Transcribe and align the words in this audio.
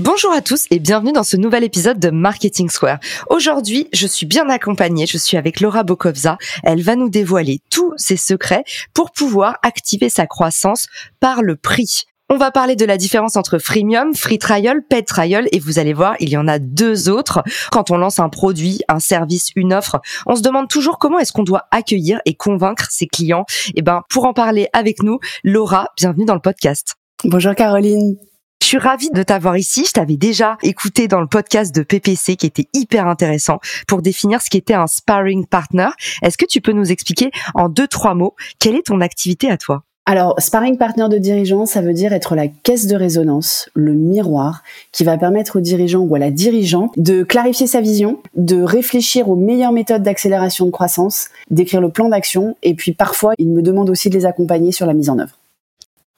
Bonjour 0.00 0.32
à 0.32 0.42
tous 0.42 0.66
et 0.70 0.78
bienvenue 0.78 1.10
dans 1.10 1.24
ce 1.24 1.36
nouvel 1.36 1.64
épisode 1.64 1.98
de 1.98 2.10
Marketing 2.10 2.70
Square. 2.70 3.00
Aujourd'hui, 3.30 3.88
je 3.92 4.06
suis 4.06 4.26
bien 4.26 4.48
accompagnée, 4.48 5.06
je 5.06 5.18
suis 5.18 5.36
avec 5.36 5.58
Laura 5.58 5.82
Bokovza. 5.82 6.38
Elle 6.62 6.82
va 6.82 6.94
nous 6.94 7.08
dévoiler 7.08 7.58
tous 7.68 7.94
ses 7.96 8.16
secrets 8.16 8.62
pour 8.94 9.10
pouvoir 9.10 9.56
activer 9.64 10.08
sa 10.08 10.28
croissance 10.28 10.86
par 11.18 11.42
le 11.42 11.56
prix. 11.56 12.04
On 12.30 12.36
va 12.36 12.52
parler 12.52 12.76
de 12.76 12.84
la 12.84 12.96
différence 12.96 13.36
entre 13.36 13.58
freemium, 13.58 14.14
free 14.14 14.38
trial, 14.38 14.82
paid 14.88 15.04
trial 15.04 15.48
et 15.50 15.58
vous 15.58 15.80
allez 15.80 15.94
voir, 15.94 16.14
il 16.20 16.28
y 16.28 16.36
en 16.36 16.46
a 16.46 16.60
deux 16.60 17.08
autres. 17.08 17.42
Quand 17.72 17.90
on 17.90 17.96
lance 17.96 18.20
un 18.20 18.28
produit, 18.28 18.82
un 18.86 19.00
service, 19.00 19.50
une 19.56 19.74
offre, 19.74 20.00
on 20.26 20.36
se 20.36 20.42
demande 20.42 20.68
toujours 20.68 20.98
comment 21.00 21.18
est-ce 21.18 21.32
qu'on 21.32 21.42
doit 21.42 21.66
accueillir 21.72 22.20
et 22.24 22.34
convaincre 22.34 22.86
ses 22.90 23.08
clients. 23.08 23.46
Et 23.74 23.82
ben, 23.82 24.02
pour 24.10 24.26
en 24.26 24.32
parler 24.32 24.68
avec 24.72 25.02
nous, 25.02 25.18
Laura, 25.42 25.88
bienvenue 25.96 26.24
dans 26.24 26.34
le 26.34 26.40
podcast. 26.40 26.94
Bonjour 27.24 27.56
Caroline. 27.56 28.16
Je 28.62 28.66
suis 28.66 28.78
ravie 28.78 29.08
de 29.14 29.22
t'avoir 29.22 29.56
ici. 29.56 29.86
Je 29.86 29.92
t'avais 29.92 30.18
déjà 30.18 30.58
écouté 30.62 31.08
dans 31.08 31.22
le 31.22 31.26
podcast 31.26 31.74
de 31.74 31.82
PPC 31.82 32.36
qui 32.36 32.44
était 32.44 32.66
hyper 32.74 33.06
intéressant 33.06 33.60
pour 33.86 34.02
définir 34.02 34.42
ce 34.42 34.50
qu'était 34.50 34.74
un 34.74 34.86
sparring 34.86 35.46
partner. 35.46 35.88
Est-ce 36.20 36.36
que 36.36 36.44
tu 36.44 36.60
peux 36.60 36.72
nous 36.72 36.92
expliquer 36.92 37.30
en 37.54 37.70
deux, 37.70 37.88
trois 37.88 38.12
mots 38.12 38.34
quelle 38.58 38.74
est 38.74 38.86
ton 38.88 39.00
activité 39.00 39.50
à 39.50 39.56
toi? 39.56 39.84
Alors, 40.04 40.34
sparring 40.38 40.76
partner 40.76 41.06
de 41.10 41.16
dirigeant, 41.16 41.64
ça 41.64 41.80
veut 41.80 41.94
dire 41.94 42.12
être 42.12 42.34
la 42.34 42.48
caisse 42.48 42.86
de 42.86 42.94
résonance, 42.96 43.70
le 43.72 43.94
miroir, 43.94 44.62
qui 44.92 45.04
va 45.04 45.16
permettre 45.16 45.56
au 45.56 45.60
dirigeant 45.60 46.00
ou 46.00 46.14
à 46.14 46.18
la 46.18 46.30
dirigeante 46.30 46.92
de 46.98 47.22
clarifier 47.22 47.66
sa 47.66 47.80
vision, 47.80 48.18
de 48.34 48.62
réfléchir 48.62 49.30
aux 49.30 49.36
meilleures 49.36 49.72
méthodes 49.72 50.02
d'accélération 50.02 50.66
de 50.66 50.70
croissance, 50.70 51.28
d'écrire 51.50 51.80
le 51.80 51.90
plan 51.90 52.10
d'action, 52.10 52.54
et 52.62 52.74
puis 52.74 52.92
parfois, 52.92 53.34
il 53.38 53.48
me 53.48 53.62
demande 53.62 53.88
aussi 53.88 54.10
de 54.10 54.14
les 54.14 54.26
accompagner 54.26 54.72
sur 54.72 54.84
la 54.84 54.94
mise 54.94 55.08
en 55.08 55.18
œuvre. 55.18 55.37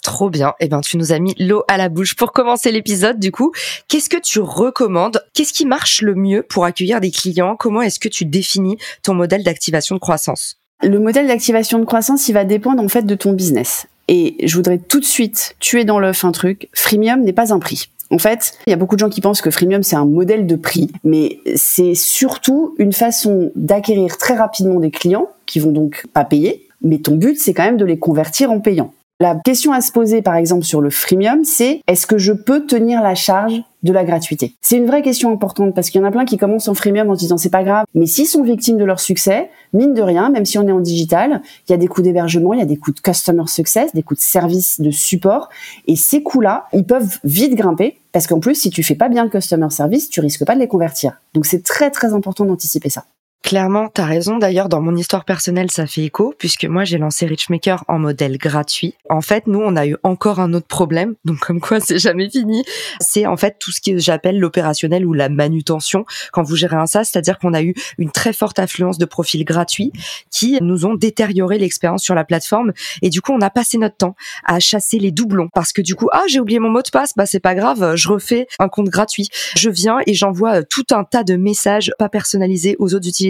Trop 0.02 0.30
bien. 0.30 0.54
Eh 0.60 0.68
ben, 0.68 0.80
tu 0.80 0.96
nous 0.96 1.12
as 1.12 1.18
mis 1.18 1.34
l'eau 1.38 1.62
à 1.68 1.76
la 1.76 1.88
bouche 1.88 2.14
pour 2.14 2.32
commencer 2.32 2.72
l'épisode. 2.72 3.18
Du 3.18 3.32
coup, 3.32 3.52
qu'est-ce 3.88 4.08
que 4.08 4.20
tu 4.20 4.40
recommandes? 4.40 5.22
Qu'est-ce 5.34 5.52
qui 5.52 5.66
marche 5.66 6.00
le 6.00 6.14
mieux 6.14 6.42
pour 6.42 6.64
accueillir 6.64 7.00
des 7.00 7.10
clients? 7.10 7.56
Comment 7.56 7.82
est-ce 7.82 8.00
que 8.00 8.08
tu 8.08 8.24
définis 8.24 8.78
ton 9.02 9.14
modèle 9.14 9.44
d'activation 9.44 9.94
de 9.94 10.00
croissance? 10.00 10.56
Le 10.82 10.98
modèle 10.98 11.26
d'activation 11.26 11.78
de 11.78 11.84
croissance, 11.84 12.28
il 12.28 12.32
va 12.32 12.44
dépendre 12.44 12.82
en 12.82 12.88
fait 12.88 13.02
de 13.02 13.14
ton 13.14 13.34
business. 13.34 13.86
Et 14.08 14.36
je 14.42 14.56
voudrais 14.56 14.78
tout 14.78 15.00
de 15.00 15.04
suite 15.04 15.54
tuer 15.60 15.84
dans 15.84 15.98
l'œuf 15.98 16.24
un 16.24 16.32
truc. 16.32 16.68
Freemium 16.72 17.20
n'est 17.20 17.34
pas 17.34 17.52
un 17.52 17.58
prix. 17.58 17.90
En 18.10 18.18
fait, 18.18 18.54
il 18.66 18.70
y 18.70 18.72
a 18.72 18.76
beaucoup 18.76 18.96
de 18.96 19.00
gens 19.00 19.08
qui 19.08 19.20
pensent 19.20 19.40
que 19.40 19.52
freemium 19.52 19.84
c'est 19.84 19.94
un 19.94 20.04
modèle 20.04 20.46
de 20.46 20.56
prix, 20.56 20.90
mais 21.04 21.38
c'est 21.54 21.94
surtout 21.94 22.74
une 22.78 22.92
façon 22.92 23.52
d'acquérir 23.54 24.18
très 24.18 24.34
rapidement 24.34 24.80
des 24.80 24.90
clients 24.90 25.28
qui 25.46 25.60
vont 25.60 25.70
donc 25.70 26.06
pas 26.12 26.24
payer, 26.24 26.66
mais 26.82 26.98
ton 26.98 27.14
but 27.14 27.38
c'est 27.38 27.54
quand 27.54 27.62
même 27.62 27.76
de 27.76 27.84
les 27.84 28.00
convertir 28.00 28.50
en 28.50 28.58
payant. 28.58 28.92
La 29.22 29.34
question 29.34 29.72
à 29.72 29.82
se 29.82 29.92
poser, 29.92 30.22
par 30.22 30.34
exemple, 30.34 30.64
sur 30.64 30.80
le 30.80 30.88
freemium, 30.88 31.44
c'est 31.44 31.82
est-ce 31.86 32.06
que 32.06 32.16
je 32.16 32.32
peux 32.32 32.64
tenir 32.64 33.02
la 33.02 33.14
charge 33.14 33.62
de 33.82 33.92
la 33.92 34.02
gratuité? 34.02 34.54
C'est 34.62 34.78
une 34.78 34.86
vraie 34.86 35.02
question 35.02 35.30
importante 35.30 35.74
parce 35.74 35.90
qu'il 35.90 36.00
y 36.00 36.04
en 36.04 36.06
a 36.06 36.10
plein 36.10 36.24
qui 36.24 36.38
commencent 36.38 36.68
en 36.68 36.74
freemium 36.74 37.10
en 37.10 37.14
se 37.14 37.20
disant 37.20 37.36
c'est 37.36 37.50
pas 37.50 37.62
grave, 37.62 37.84
mais 37.94 38.06
s'ils 38.06 38.26
sont 38.26 38.42
victimes 38.42 38.78
de 38.78 38.84
leur 38.84 38.98
succès, 38.98 39.50
mine 39.74 39.92
de 39.92 40.00
rien, 40.00 40.30
même 40.30 40.46
si 40.46 40.56
on 40.56 40.66
est 40.66 40.72
en 40.72 40.80
digital, 40.80 41.42
il 41.68 41.72
y 41.72 41.74
a 41.74 41.76
des 41.76 41.86
coûts 41.86 42.00
d'hébergement, 42.00 42.54
il 42.54 42.60
y 42.60 42.62
a 42.62 42.66
des 42.66 42.78
coûts 42.78 42.92
de 42.92 43.00
customer 43.00 43.46
success, 43.46 43.92
des 43.92 44.02
coûts 44.02 44.14
de 44.14 44.20
service, 44.20 44.80
de 44.80 44.90
support, 44.90 45.50
et 45.86 45.96
ces 45.96 46.22
coûts-là, 46.22 46.64
ils 46.72 46.86
peuvent 46.86 47.18
vite 47.22 47.54
grimper 47.56 47.98
parce 48.12 48.26
qu'en 48.26 48.40
plus, 48.40 48.54
si 48.54 48.70
tu 48.70 48.82
fais 48.82 48.94
pas 48.94 49.10
bien 49.10 49.24
le 49.24 49.30
customer 49.30 49.68
service, 49.68 50.08
tu 50.08 50.20
risques 50.20 50.46
pas 50.46 50.54
de 50.54 50.60
les 50.60 50.68
convertir. 50.68 51.20
Donc 51.34 51.44
c'est 51.44 51.62
très 51.62 51.90
très 51.90 52.14
important 52.14 52.46
d'anticiper 52.46 52.88
ça. 52.88 53.04
Clairement, 53.42 53.88
t'as 53.88 54.04
raison. 54.04 54.36
D'ailleurs, 54.36 54.68
dans 54.68 54.82
mon 54.82 54.94
histoire 54.94 55.24
personnelle, 55.24 55.70
ça 55.70 55.86
fait 55.86 56.02
écho, 56.02 56.34
puisque 56.38 56.66
moi, 56.66 56.84
j'ai 56.84 56.98
lancé 56.98 57.24
Richmaker 57.24 57.84
en 57.88 57.98
modèle 57.98 58.36
gratuit. 58.36 58.94
En 59.08 59.22
fait, 59.22 59.46
nous, 59.46 59.60
on 59.60 59.76
a 59.76 59.86
eu 59.86 59.96
encore 60.02 60.40
un 60.40 60.52
autre 60.52 60.66
problème, 60.66 61.14
donc 61.24 61.38
comme 61.38 61.58
quoi 61.58 61.80
c'est 61.80 61.98
jamais 61.98 62.28
fini. 62.28 62.64
C'est 63.00 63.26
en 63.26 63.38
fait 63.38 63.56
tout 63.58 63.72
ce 63.72 63.80
que 63.80 63.98
j'appelle 63.98 64.38
l'opérationnel 64.38 65.06
ou 65.06 65.14
la 65.14 65.30
manutention 65.30 66.04
quand 66.32 66.42
vous 66.42 66.54
gérez 66.54 66.76
un 66.76 66.86
SaaS, 66.86 67.04
c'est-à-dire 67.04 67.38
qu'on 67.38 67.54
a 67.54 67.62
eu 67.62 67.74
une 67.96 68.10
très 68.10 68.34
forte 68.34 68.58
affluence 68.58 68.98
de 68.98 69.06
profils 69.06 69.44
gratuits 69.44 69.90
qui 70.30 70.58
nous 70.60 70.84
ont 70.84 70.94
détérioré 70.94 71.58
l'expérience 71.58 72.02
sur 72.02 72.14
la 72.14 72.24
plateforme. 72.24 72.72
Et 73.00 73.08
du 73.08 73.22
coup, 73.22 73.32
on 73.32 73.40
a 73.40 73.50
passé 73.50 73.78
notre 73.78 73.96
temps 73.96 74.16
à 74.44 74.60
chasser 74.60 74.98
les 74.98 75.12
doublons 75.12 75.48
parce 75.54 75.72
que 75.72 75.80
du 75.80 75.94
coup, 75.94 76.10
ah, 76.12 76.22
j'ai 76.28 76.40
oublié 76.40 76.58
mon 76.58 76.70
mot 76.70 76.82
de 76.82 76.90
passe, 76.90 77.14
bah 77.16 77.24
c'est 77.24 77.40
pas 77.40 77.54
grave, 77.54 77.96
je 77.96 78.08
refais 78.08 78.46
un 78.58 78.68
compte 78.68 78.88
gratuit. 78.88 79.28
Je 79.56 79.70
viens 79.70 79.98
et 80.06 80.12
j'envoie 80.12 80.62
tout 80.62 80.84
un 80.92 81.04
tas 81.04 81.24
de 81.24 81.36
messages 81.36 81.92
pas 81.98 82.10
personnalisés 82.10 82.76
aux 82.78 82.94
autres 82.94 83.08
utilisateurs 83.08 83.29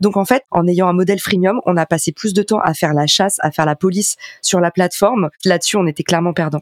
donc 0.00 0.16
en 0.16 0.24
fait, 0.24 0.44
en 0.50 0.66
ayant 0.66 0.88
un 0.88 0.92
modèle 0.92 1.18
freemium, 1.18 1.60
on 1.66 1.76
a 1.76 1.86
passé 1.86 2.12
plus 2.12 2.34
de 2.34 2.42
temps 2.42 2.60
à 2.60 2.74
faire 2.74 2.94
la 2.94 3.06
chasse, 3.06 3.36
à 3.40 3.50
faire 3.50 3.66
la 3.66 3.76
police 3.76 4.16
sur 4.40 4.60
la 4.60 4.70
plateforme. 4.70 5.30
Là-dessus, 5.44 5.76
on 5.76 5.86
était 5.86 6.02
clairement 6.02 6.32
perdant. 6.32 6.60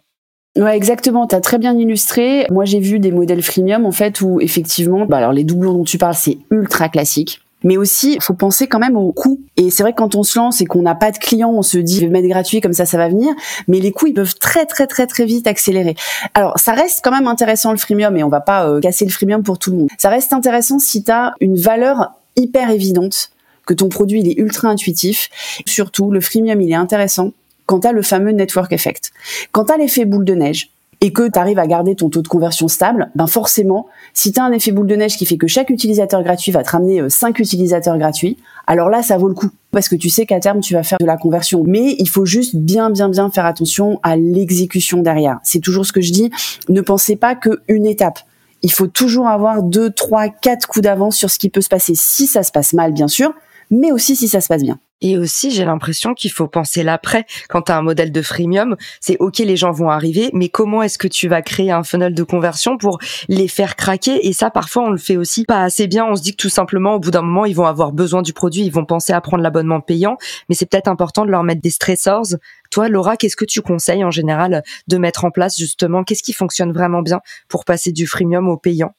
Ouais, 0.57 0.77
exactement. 0.77 1.27
T'as 1.27 1.41
très 1.41 1.59
bien 1.59 1.79
illustré. 1.79 2.47
Moi, 2.51 2.65
j'ai 2.65 2.81
vu 2.81 2.99
des 2.99 3.13
modèles 3.13 3.43
freemium 3.43 3.87
en 3.87 3.93
fait 3.93 4.21
où 4.21 4.41
effectivement, 4.41 5.07
bah 5.07 5.19
alors 5.19 5.33
les 5.33 5.45
doublons 5.45 5.73
dont 5.73 5.85
tu 5.85 5.97
parles, 5.97 6.15
c'est 6.15 6.39
ultra 6.51 6.89
classique. 6.89 7.41
Mais 7.63 7.77
aussi, 7.77 8.19
faut 8.21 8.35
penser 8.35 8.67
quand 8.67 8.79
même 8.79 8.97
aux 8.97 9.13
coûts. 9.13 9.41
Et 9.57 9.71
c'est 9.71 9.83
vrai 9.83 9.93
que 9.93 9.99
quand 9.99 10.15
on 10.15 10.23
se 10.23 10.39
lance 10.39 10.61
et 10.61 10.65
qu'on 10.65 10.83
n'a 10.83 10.95
pas 10.95 11.11
de 11.11 11.19
clients, 11.19 11.51
on 11.51 11.63
se 11.63 11.79
dit, 11.79 11.97
je 11.97 12.01
vais 12.01 12.09
mettre 12.09 12.29
gratuit, 12.29 12.61
comme 12.61 12.73
ça, 12.73 12.87
ça 12.87 12.97
va 12.97 13.09
venir. 13.09 13.35
Mais 13.69 13.81
les 13.81 13.93
coûts, 13.93 14.07
ils 14.07 14.15
peuvent 14.15 14.35
très, 14.37 14.67
très, 14.67 14.87
très, 14.87 15.07
très 15.07 15.27
vite 15.27 15.47
accélérer. 15.47 15.95
Alors, 16.35 16.59
ça 16.59 16.73
reste 16.73 17.01
quand 17.05 17.11
même 17.11 17.27
intéressant 17.27 17.71
le 17.73 17.77
freemium 17.77 18.17
et 18.17 18.25
on 18.25 18.29
va 18.29 18.41
pas 18.41 18.67
euh, 18.67 18.81
casser 18.81 19.05
le 19.05 19.11
freemium 19.11 19.43
pour 19.43 19.59
tout 19.59 19.71
le 19.71 19.77
monde. 19.77 19.89
Ça 19.99 20.09
reste 20.09 20.33
intéressant 20.33 20.79
si 20.79 21.05
tu 21.05 21.11
as 21.11 21.35
une 21.41 21.57
valeur 21.57 22.13
hyper 22.41 22.71
évidente, 22.71 23.31
que 23.67 23.75
ton 23.75 23.89
produit 23.89 24.21
il 24.21 24.29
est 24.29 24.39
ultra 24.39 24.69
intuitif. 24.69 25.29
Surtout, 25.67 26.11
le 26.11 26.21
freemium 26.21 26.61
il 26.61 26.71
est 26.71 26.75
intéressant 26.75 27.33
quand 27.67 27.81
tu 27.81 27.87
as 27.87 27.93
le 27.93 28.03
fameux 28.03 28.33
network 28.33 28.73
effect. 28.73 29.13
Quand 29.53 29.67
tu 29.67 29.73
as 29.73 29.77
l'effet 29.77 30.05
boule 30.05 30.25
de 30.25 30.35
neige 30.35 30.71
et 31.01 31.13
que 31.13 31.31
tu 31.31 31.39
arrives 31.39 31.59
à 31.59 31.67
garder 31.67 31.95
ton 31.95 32.11
taux 32.11 32.21
de 32.21 32.29
conversion 32.29 32.69
stable, 32.69 33.11
ben 33.15 33.27
forcément, 33.27 33.87
si 34.13 34.33
tu 34.33 34.41
as 34.41 34.45
un 34.45 34.53
effet 34.53 34.73
boule 34.73 34.89
de 34.89 34.97
neige 34.97 35.17
qui 35.17 35.25
fait 35.25 35.37
que 35.37 35.47
chaque 35.47 35.71
utilisateur 35.71 36.23
gratuit 36.23 36.53
va 36.53 36.63
te 36.63 36.71
ramener 36.71 37.09
5 37.09 37.39
euh, 37.39 37.43
utilisateurs 37.43 37.97
gratuits, 37.97 38.39
alors 38.67 38.91
là, 38.91 39.03
ça 39.03 39.19
vaut 39.19 39.29
le 39.29 39.35
coup 39.35 39.51
parce 39.71 39.89
que 39.89 39.97
tu 39.97 40.11
sais 40.11 40.27
qu'à 40.27 40.41
terme, 40.41 40.61
tu 40.61 40.75
vas 40.75 40.83
faire 40.83 40.99
de 40.99 41.07
la 41.07 41.17
conversion. 41.17 41.63
Mais 41.67 41.95
il 41.99 42.09
faut 42.09 42.27
juste 42.27 42.57
bien, 42.57 42.91
bien, 42.91 43.09
bien 43.09 43.31
faire 43.31 43.47
attention 43.47 44.01
à 44.03 44.17
l'exécution 44.17 45.01
derrière. 45.01 45.39
C'est 45.45 45.61
toujours 45.61 45.87
ce 45.87 45.93
que 45.93 46.01
je 46.01 46.13
dis. 46.13 46.31
Ne 46.69 46.81
pensez 46.81 47.17
pas 47.17 47.35
qu'une 47.35 47.87
étape 47.87 48.19
il 48.63 48.73
faut 48.73 48.87
toujours 48.87 49.29
avoir 49.29 49.63
deux, 49.63 49.91
trois, 49.91 50.29
quatre 50.29 50.67
coups 50.67 50.83
d'avance 50.83 51.17
sur 51.17 51.31
ce 51.31 51.39
qui 51.39 51.51
peut 51.51 51.61
se 51.61 51.69
passer 51.69 51.95
si 51.95 52.27
ça 52.27 52.43
se 52.43 52.53
passe 52.53 52.73
mal, 52.73 52.93
bien 52.93 53.09
sûr, 53.09 53.33
mais 53.71 53.93
aussi 53.93 54.17
si 54.17 54.29
ça 54.29 54.41
se 54.41 54.49
passe 54.49 54.63
bien. 54.63 54.79
Et 55.03 55.17
aussi, 55.17 55.51
j'ai 55.51 55.65
l'impression 55.65 56.15
qu'il 56.15 56.31
faut 56.31 56.47
penser 56.47 56.83
l'après. 56.83 57.25
Quand 57.49 57.63
tu 57.63 57.73
un 57.73 57.83
modèle 57.83 58.13
de 58.13 58.23
freemium, 58.23 58.77
c'est 59.01 59.17
OK, 59.19 59.39
les 59.39 59.57
gens 59.57 59.71
vont 59.71 59.91
arriver, 59.91 60.31
mais 60.33 60.49
comment 60.49 60.83
est-ce 60.83 60.99
que 60.99 61.09
tu 61.09 61.29
vas 61.29 61.41
créer 61.43 61.71
un 61.71 61.83
funnel 61.83 62.15
de 62.15 62.23
conversion 62.23 62.77
pour 62.77 62.99
les 63.29 63.49
faire 63.49 63.77
craquer? 63.77 64.27
Et 64.27 64.33
ça, 64.33 64.51
parfois, 64.51 64.85
on 64.85 64.91
le 64.91 64.99
fait 64.99 65.17
aussi 65.17 65.45
pas 65.45 65.63
assez 65.63 65.87
bien. 65.87 66.05
On 66.05 66.17
se 66.17 66.23
dit 66.23 66.33
que 66.33 66.43
tout 66.43 66.49
simplement, 66.49 66.95
au 66.95 66.99
bout 66.99 67.11
d'un 67.11 67.23
moment, 67.23 67.45
ils 67.45 67.55
vont 67.55 67.67
avoir 67.67 67.93
besoin 67.93 68.23
du 68.23 68.33
produit, 68.33 68.63
ils 68.63 68.73
vont 68.73 68.85
penser 68.85 69.13
à 69.13 69.21
prendre 69.21 69.43
l'abonnement 69.43 69.81
payant, 69.81 70.17
mais 70.49 70.55
c'est 70.55 70.67
peut-être 70.67 70.89
important 70.89 71.25
de 71.25 71.31
leur 71.31 71.45
mettre 71.45 71.63
des 71.63 71.71
stressors. 71.71 72.27
Toi, 72.71 72.89
Laura, 72.89 73.17
qu'est-ce 73.17 73.37
que 73.37 73.45
tu 73.45 73.63
conseilles 73.63 74.05
en 74.05 74.11
général 74.11 74.63
de 74.89 74.97
mettre 74.99 75.25
en 75.25 75.31
place 75.31 75.57
justement? 75.59 76.05
Qu'est-ce 76.05 76.23
qui 76.23 76.33
fonctionne 76.33 76.73
vraiment 76.73 77.03
bien 77.03 77.21
pour 77.49 77.65
passer 77.65 77.93
du 77.93 78.07
freemium 78.07 78.49
au 78.49 78.57
payant? 78.57 78.95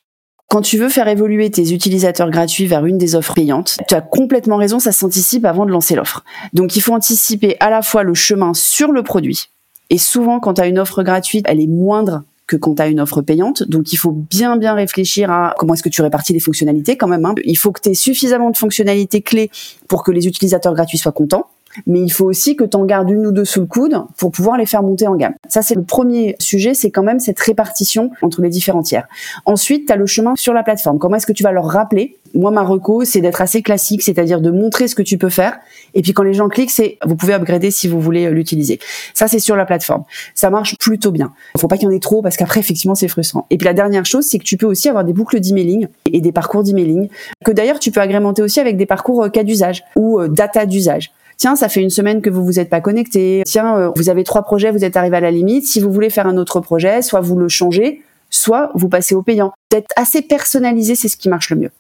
Quand 0.52 0.62
tu 0.62 0.78
veux 0.78 0.90
faire 0.90 1.08
évoluer 1.08 1.50
tes 1.50 1.72
utilisateurs 1.72 2.30
gratuits 2.30 2.68
vers 2.68 2.86
une 2.86 2.98
des 2.98 3.16
offres 3.16 3.34
payantes, 3.34 3.78
tu 3.88 3.96
as 3.96 4.02
complètement 4.02 4.58
raison, 4.58 4.80
ça 4.80 4.92
s'anticipe 4.92 5.46
avant 5.46 5.66
de 5.66 5.72
lancer 5.72 5.96
l'offre. 5.96 6.26
Donc 6.52 6.76
il 6.76 6.82
faut 6.82 6.94
anticiper 6.94 7.56
à 7.62 7.70
la 7.70 7.82
fois 7.82 8.04
le 8.04 8.14
chemin 8.14 8.54
sur 8.54 8.92
le 8.92 9.02
produit, 9.02 9.48
et 9.90 9.98
souvent 9.98 10.42
quand 10.42 10.56
tu 10.56 10.62
as 10.62 10.68
une 10.68 10.78
offre 10.78 11.04
gratuite, 11.04 11.46
elle 11.48 11.62
est 11.62 11.68
moindre 11.68 12.24
que 12.48 12.58
quand 12.58 12.76
tu 12.76 12.82
as 12.82 12.88
une 12.88 13.00
offre 13.00 13.22
payante. 13.22 13.64
Donc 13.64 13.94
il 13.94 13.96
faut 13.96 14.12
bien 14.12 14.58
bien 14.58 14.74
réfléchir 14.74 15.32
à 15.32 15.56
comment 15.58 15.74
est-ce 15.74 15.84
que 15.84 15.90
tu 15.90 16.02
répartis 16.02 16.34
les 16.34 16.42
fonctionnalités 16.42 16.98
quand 16.98 17.08
même. 17.08 17.24
Hein. 17.24 17.34
Il 17.46 17.56
faut 17.56 17.72
que 17.72 17.80
tu 17.80 17.92
aies 17.92 17.94
suffisamment 17.94 18.50
de 18.50 18.58
fonctionnalités 18.58 19.22
clés 19.22 19.50
pour 19.88 20.04
que 20.04 20.12
les 20.12 20.28
utilisateurs 20.28 20.74
gratuits 20.74 20.98
soient 20.98 21.14
contents. 21.14 21.48
Mais 21.88 22.00
il 22.02 22.10
faut 22.10 22.26
aussi 22.26 22.56
que 22.56 22.64
tu 22.64 22.78
en 22.78 22.86
gardes 22.86 23.10
une 23.10 23.26
ou 23.26 23.32
deux 23.32 23.46
sous 23.46 23.62
le 23.62 23.66
coude 23.66 23.96
pour 24.18 24.32
pouvoir 24.32 24.58
les 24.58 24.66
faire 24.66 24.84
monter 24.84 25.08
en 25.08 25.16
gamme. 25.16 25.34
Ça, 25.48 25.62
c'est 25.62 25.76
le 25.76 25.84
premier 25.84 26.36
sujet, 26.40 26.74
c'est 26.74 26.92
quand 26.92 27.04
même 27.04 27.20
cette 27.20 27.40
répartition 27.40 28.12
entre 28.22 28.42
les 28.42 28.50
différents 28.50 28.84
tiers. 28.84 29.08
Ensuite, 29.46 29.88
tu 29.88 29.94
as 29.94 29.96
le 29.96 30.06
chemin 30.06 30.36
sur 30.36 30.54
la 30.54 30.64
plateforme. 30.64 31.00
Comment 31.00 31.16
est-ce 31.16 31.28
que 31.28 31.34
tu 31.34 31.44
vas 31.44 31.52
leur 31.52 31.66
rappeler? 31.66 32.18
Moi, 32.34 32.52
ma 32.52 32.64
reco, 32.64 33.04
c'est 33.04 33.20
d'être 33.20 33.42
assez 33.42 33.62
classique, 33.62 34.02
c'est-à-dire 34.04 34.40
de 34.40 34.52
montrer 34.52 34.88
ce 34.88 34.96
que 34.96 35.02
tu 35.02 35.18
peux 35.18 35.30
faire. 35.30 35.60
Et 35.94 36.02
puis 36.02 36.14
quand 36.14 36.24
les 36.24 36.34
gens 36.34 36.48
cliquent, 36.48 36.72
c'est 36.72 36.98
vous 37.04 37.18
pouvez 37.18 37.34
upgrader 37.34 37.72
si 37.72 37.90
vous 37.90 38.00
voulez 38.00 38.30
l'utiliser. 38.30 38.80
Ça, 39.14 39.28
c'est 39.28 39.40
sur 39.40 39.58
la 39.58 39.66
plateforme. 39.66 40.04
Ça 40.34 40.50
marche 40.50 40.78
plutôt 40.78 41.12
bien. 41.12 41.34
Il 41.56 41.62
faut 41.62 41.68
pas 41.68 41.78
qu'il 41.78 41.86
y 41.86 41.92
en 41.92 41.96
ait 41.96 42.00
trop 42.00 42.22
parce 42.22 42.38
qu'après, 42.38 42.62
effectivement, 42.62 42.96
c'est 42.96 43.10
frustrant. 43.10 43.46
Et 43.50 43.58
puis 43.58 43.66
la 43.66 43.74
dernière 43.74 44.06
chose, 44.06 44.26
c'est 44.26 44.40
que 44.40 44.46
tu 44.46 44.56
peux 44.56 44.66
aussi 44.66 44.88
avoir 44.88 45.04
des 45.04 45.14
boucles 45.14 45.40
d'emailing 45.42 45.88
et 46.12 46.22
des 46.22 46.32
parcours 46.32 46.64
d'emailing 46.64 47.10
que 47.44 47.52
d'ailleurs 47.52 47.80
tu 47.80 47.92
peux 47.92 48.02
agrémenter 48.02 48.42
aussi 48.42 48.60
avec 48.60 48.78
des 48.78 48.86
parcours 48.86 49.24
euh, 49.24 49.30
cas 49.30 49.44
d'usage 49.44 49.84
ou 49.96 50.20
euh, 50.20 50.28
data 50.28 50.66
d'usage 50.66 51.12
tiens, 51.42 51.56
ça 51.56 51.70
fait 51.70 51.82
une 51.82 51.90
semaine 51.90 52.22
que 52.22 52.30
vous 52.30 52.46
vous 52.46 52.60
êtes 52.60 52.70
pas 52.70 52.82
connecté. 52.82 53.42
Tiens, 53.48 53.76
euh, 53.76 53.92
vous 53.96 54.10
avez 54.10 54.24
trois 54.24 54.44
projets, 54.44 54.72
vous 54.72 54.86
êtes 54.86 54.96
arrivé 54.96 55.18
à 55.18 55.22
la 55.22 55.32
limite. 55.32 55.66
Si 55.66 55.80
vous 55.80 55.92
voulez 55.92 56.12
faire 56.12 56.28
un 56.28 56.38
autre 56.38 56.60
projet, 56.60 57.02
soit 57.02 57.20
vous 57.20 57.36
le 57.36 57.50
changez, 57.50 58.04
soit 58.30 58.70
vous 58.76 58.90
passez 58.90 59.16
au 59.16 59.24
payant. 59.24 59.52
D'être 59.72 59.92
assez 59.96 60.22
personnalisé, 60.22 60.94
c'est 60.94 61.08
ce 61.08 61.18
qui 61.18 61.30
marche 61.30 61.50
le 61.50 61.56
mieux. 61.56 61.72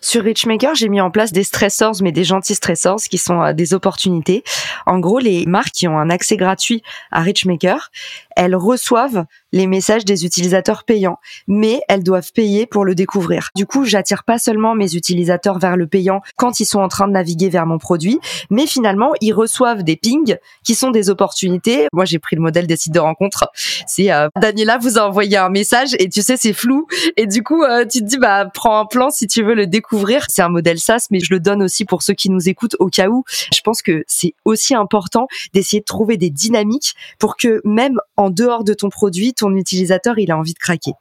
Sur 0.00 0.22
Richmaker, 0.22 0.76
j'ai 0.76 0.88
mis 0.88 1.00
en 1.00 1.10
place 1.10 1.32
des 1.32 1.42
stressors, 1.42 1.96
mais 2.00 2.12
des 2.12 2.22
gentils 2.22 2.54
stressors 2.54 3.00
qui 3.10 3.18
sont 3.18 3.42
euh, 3.42 3.52
des 3.52 3.74
opportunités. 3.74 4.44
En 4.86 5.00
gros, 5.00 5.18
les 5.18 5.44
marques 5.46 5.72
qui 5.72 5.88
ont 5.88 5.98
un 5.98 6.10
accès 6.10 6.36
gratuit 6.36 6.84
à 7.10 7.20
Richmaker, 7.20 7.90
elles 8.36 8.54
reçoivent 8.54 9.24
les 9.52 9.66
messages 9.66 10.04
des 10.04 10.24
utilisateurs 10.24 10.84
payants, 10.84 11.18
mais 11.46 11.80
elles 11.88 12.02
doivent 12.02 12.32
payer 12.32 12.66
pour 12.66 12.84
le 12.84 12.94
découvrir. 12.94 13.48
Du 13.54 13.66
coup, 13.66 13.84
j'attire 13.84 14.24
pas 14.24 14.38
seulement 14.38 14.74
mes 14.74 14.94
utilisateurs 14.94 15.58
vers 15.58 15.76
le 15.76 15.86
payant 15.86 16.20
quand 16.36 16.60
ils 16.60 16.66
sont 16.66 16.80
en 16.80 16.88
train 16.88 17.08
de 17.08 17.12
naviguer 17.12 17.48
vers 17.48 17.66
mon 17.66 17.78
produit, 17.78 18.18
mais 18.50 18.66
finalement, 18.66 19.12
ils 19.20 19.32
reçoivent 19.32 19.82
des 19.82 19.96
pings 19.96 20.36
qui 20.64 20.74
sont 20.74 20.90
des 20.90 21.10
opportunités. 21.10 21.86
Moi, 21.92 22.04
j'ai 22.04 22.18
pris 22.18 22.36
le 22.36 22.42
modèle 22.42 22.66
des 22.66 22.76
sites 22.76 22.92
de 22.92 23.00
rencontres. 23.00 23.50
C'est 23.86 24.12
euh, 24.12 24.28
Daniela 24.40 24.78
vous 24.78 24.98
a 24.98 25.02
envoyé 25.02 25.36
un 25.36 25.48
message 25.48 25.94
et 25.98 26.08
tu 26.08 26.22
sais, 26.22 26.36
c'est 26.36 26.52
flou. 26.52 26.86
Et 27.16 27.26
du 27.26 27.42
coup, 27.42 27.62
euh, 27.62 27.84
tu 27.86 28.00
te 28.00 28.04
dis, 28.04 28.18
bah, 28.18 28.46
prends 28.52 28.78
un 28.78 28.86
plan 28.86 29.10
si 29.10 29.26
tu 29.26 29.42
veux 29.42 29.54
le 29.54 29.66
découvrir. 29.66 30.26
C'est 30.28 30.42
un 30.42 30.48
modèle 30.48 30.78
SaaS, 30.78 31.06
mais 31.10 31.20
je 31.20 31.32
le 31.32 31.40
donne 31.40 31.62
aussi 31.62 31.84
pour 31.84 32.02
ceux 32.02 32.14
qui 32.14 32.30
nous 32.30 32.48
écoutent 32.48 32.76
au 32.78 32.88
cas 32.88 33.08
où. 33.08 33.24
Je 33.52 33.60
pense 33.60 33.82
que 33.82 34.04
c'est 34.06 34.34
aussi 34.44 34.74
important 34.74 35.26
d'essayer 35.54 35.80
de 35.80 35.84
trouver 35.84 36.16
des 36.16 36.30
dynamiques 36.30 36.94
pour 37.18 37.36
que 37.36 37.60
même 37.64 37.98
en 38.16 38.30
dehors 38.30 38.64
de 38.64 38.74
ton 38.74 38.88
produit, 38.88 39.34
ton 39.38 39.54
utilisateur, 39.54 40.18
il 40.18 40.30
a 40.30 40.38
envie 40.38 40.54
de 40.54 40.58
craquer. 40.58 40.92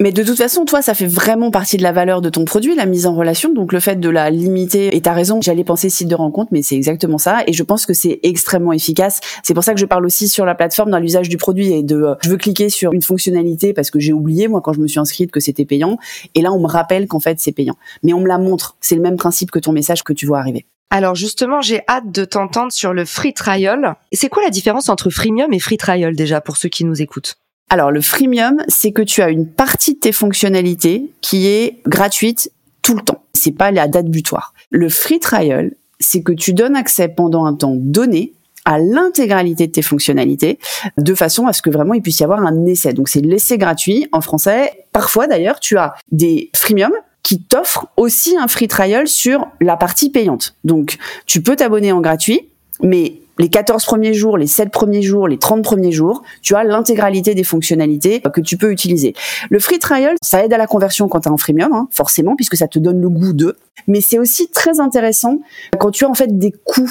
Mais 0.00 0.12
de 0.12 0.22
toute 0.22 0.36
façon, 0.36 0.64
toi, 0.64 0.82
ça 0.82 0.94
fait 0.94 1.06
vraiment 1.06 1.50
partie 1.50 1.76
de 1.76 1.82
la 1.82 1.92
valeur 1.92 2.20
de 2.20 2.28
ton 2.28 2.44
produit, 2.44 2.74
la 2.74 2.86
mise 2.86 3.06
en 3.06 3.14
relation. 3.14 3.52
Donc 3.52 3.72
le 3.72 3.80
fait 3.80 3.96
de 3.96 4.08
la 4.08 4.30
limiter, 4.30 4.94
et 4.94 5.00
t'as 5.00 5.12
raison, 5.12 5.40
j'allais 5.40 5.64
penser 5.64 5.88
site 5.88 6.08
de 6.08 6.14
rencontre, 6.14 6.50
mais 6.52 6.62
c'est 6.62 6.76
exactement 6.76 7.18
ça. 7.18 7.42
Et 7.46 7.52
je 7.52 7.62
pense 7.62 7.86
que 7.86 7.94
c'est 7.94 8.20
extrêmement 8.22 8.72
efficace. 8.72 9.20
C'est 9.42 9.54
pour 9.54 9.64
ça 9.64 9.72
que 9.72 9.80
je 9.80 9.86
parle 9.86 10.04
aussi 10.04 10.28
sur 10.28 10.44
la 10.44 10.54
plateforme 10.54 10.90
dans 10.90 10.98
l'usage 10.98 11.28
du 11.28 11.38
produit 11.38 11.72
et 11.72 11.82
de, 11.82 11.96
euh, 11.96 12.14
je 12.22 12.30
veux 12.30 12.36
cliquer 12.36 12.68
sur 12.68 12.92
une 12.92 13.02
fonctionnalité 13.02 13.72
parce 13.72 13.90
que 13.90 13.98
j'ai 13.98 14.12
oublié, 14.12 14.48
moi, 14.48 14.60
quand 14.60 14.74
je 14.74 14.80
me 14.80 14.86
suis 14.86 15.00
inscrite, 15.00 15.30
que 15.30 15.40
c'était 15.40 15.64
payant. 15.64 15.98
Et 16.34 16.42
là, 16.42 16.52
on 16.52 16.60
me 16.60 16.68
rappelle 16.68 17.06
qu'en 17.06 17.20
fait, 17.20 17.40
c'est 17.40 17.52
payant. 17.52 17.76
Mais 18.02 18.12
on 18.12 18.20
me 18.20 18.28
la 18.28 18.38
montre. 18.38 18.76
C'est 18.80 18.96
le 18.96 19.02
même 19.02 19.16
principe 19.16 19.50
que 19.50 19.58
ton 19.58 19.72
message 19.72 20.02
que 20.02 20.12
tu 20.12 20.26
vois 20.26 20.38
arriver. 20.40 20.66
Alors 20.90 21.14
justement, 21.14 21.60
j'ai 21.60 21.80
hâte 21.88 22.12
de 22.12 22.24
t'entendre 22.24 22.70
sur 22.70 22.92
le 22.92 23.04
free 23.04 23.32
trial. 23.32 23.96
C'est 24.12 24.28
quoi 24.28 24.44
la 24.44 24.50
différence 24.50 24.88
entre 24.88 25.10
freemium 25.10 25.52
et 25.52 25.58
free 25.58 25.78
trial 25.78 26.14
déjà 26.14 26.40
pour 26.40 26.56
ceux 26.56 26.68
qui 26.68 26.84
nous 26.84 27.02
écoutent? 27.02 27.36
Alors 27.68 27.90
le 27.90 28.00
freemium, 28.00 28.62
c'est 28.68 28.92
que 28.92 29.02
tu 29.02 29.22
as 29.22 29.30
une 29.30 29.48
partie 29.48 29.94
de 29.94 29.98
tes 29.98 30.12
fonctionnalités 30.12 31.10
qui 31.20 31.46
est 31.48 31.80
gratuite 31.86 32.52
tout 32.82 32.94
le 32.94 33.02
temps. 33.02 33.24
C'est 33.32 33.56
pas 33.56 33.72
la 33.72 33.88
date 33.88 34.06
butoir. 34.06 34.54
Le 34.70 34.88
free 34.88 35.18
trial, 35.18 35.72
c'est 35.98 36.22
que 36.22 36.32
tu 36.32 36.52
donnes 36.52 36.76
accès 36.76 37.08
pendant 37.08 37.44
un 37.44 37.54
temps 37.54 37.74
donné 37.76 38.34
à 38.64 38.78
l'intégralité 38.78 39.66
de 39.68 39.72
tes 39.72 39.82
fonctionnalités 39.82 40.58
de 40.98 41.14
façon 41.14 41.46
à 41.46 41.52
ce 41.52 41.62
que 41.62 41.70
vraiment 41.70 41.94
il 41.94 42.02
puisse 42.02 42.20
y 42.20 42.24
avoir 42.24 42.44
un 42.44 42.66
essai. 42.66 42.92
Donc 42.92 43.08
c'est 43.08 43.20
l'essai 43.20 43.58
gratuit 43.58 44.08
en 44.12 44.20
français. 44.20 44.86
Parfois 44.92 45.26
d'ailleurs, 45.26 45.60
tu 45.60 45.76
as 45.76 45.94
des 46.10 46.50
freemium 46.54 46.92
qui 47.22 47.40
t'offrent 47.42 47.88
aussi 47.96 48.36
un 48.36 48.46
free 48.46 48.68
trial 48.68 49.08
sur 49.08 49.48
la 49.60 49.76
partie 49.76 50.10
payante. 50.10 50.54
Donc 50.64 50.98
tu 51.26 51.42
peux 51.42 51.56
t'abonner 51.56 51.90
en 51.90 52.00
gratuit, 52.00 52.48
mais 52.82 53.20
les 53.38 53.48
14 53.48 53.84
premiers 53.84 54.14
jours, 54.14 54.38
les 54.38 54.46
7 54.46 54.70
premiers 54.70 55.02
jours, 55.02 55.28
les 55.28 55.38
30 55.38 55.62
premiers 55.62 55.92
jours, 55.92 56.22
tu 56.42 56.54
as 56.54 56.64
l'intégralité 56.64 57.34
des 57.34 57.44
fonctionnalités 57.44 58.20
que 58.20 58.40
tu 58.40 58.56
peux 58.56 58.72
utiliser. 58.72 59.14
Le 59.50 59.58
free 59.58 59.78
trial, 59.78 60.16
ça 60.22 60.44
aide 60.44 60.52
à 60.52 60.58
la 60.58 60.66
conversion 60.66 61.08
quand 61.08 61.20
tu 61.20 61.28
as 61.28 61.32
un 61.32 61.36
freemium, 61.36 61.72
hein, 61.72 61.88
forcément, 61.90 62.36
puisque 62.36 62.56
ça 62.56 62.68
te 62.68 62.78
donne 62.78 63.00
le 63.00 63.08
goût 63.08 63.32
de. 63.32 63.56
Mais 63.86 64.00
c'est 64.00 64.18
aussi 64.18 64.48
très 64.48 64.80
intéressant 64.80 65.38
quand 65.78 65.90
tu 65.90 66.04
as 66.04 66.08
en 66.08 66.14
fait 66.14 66.38
des 66.38 66.52
coûts 66.52 66.90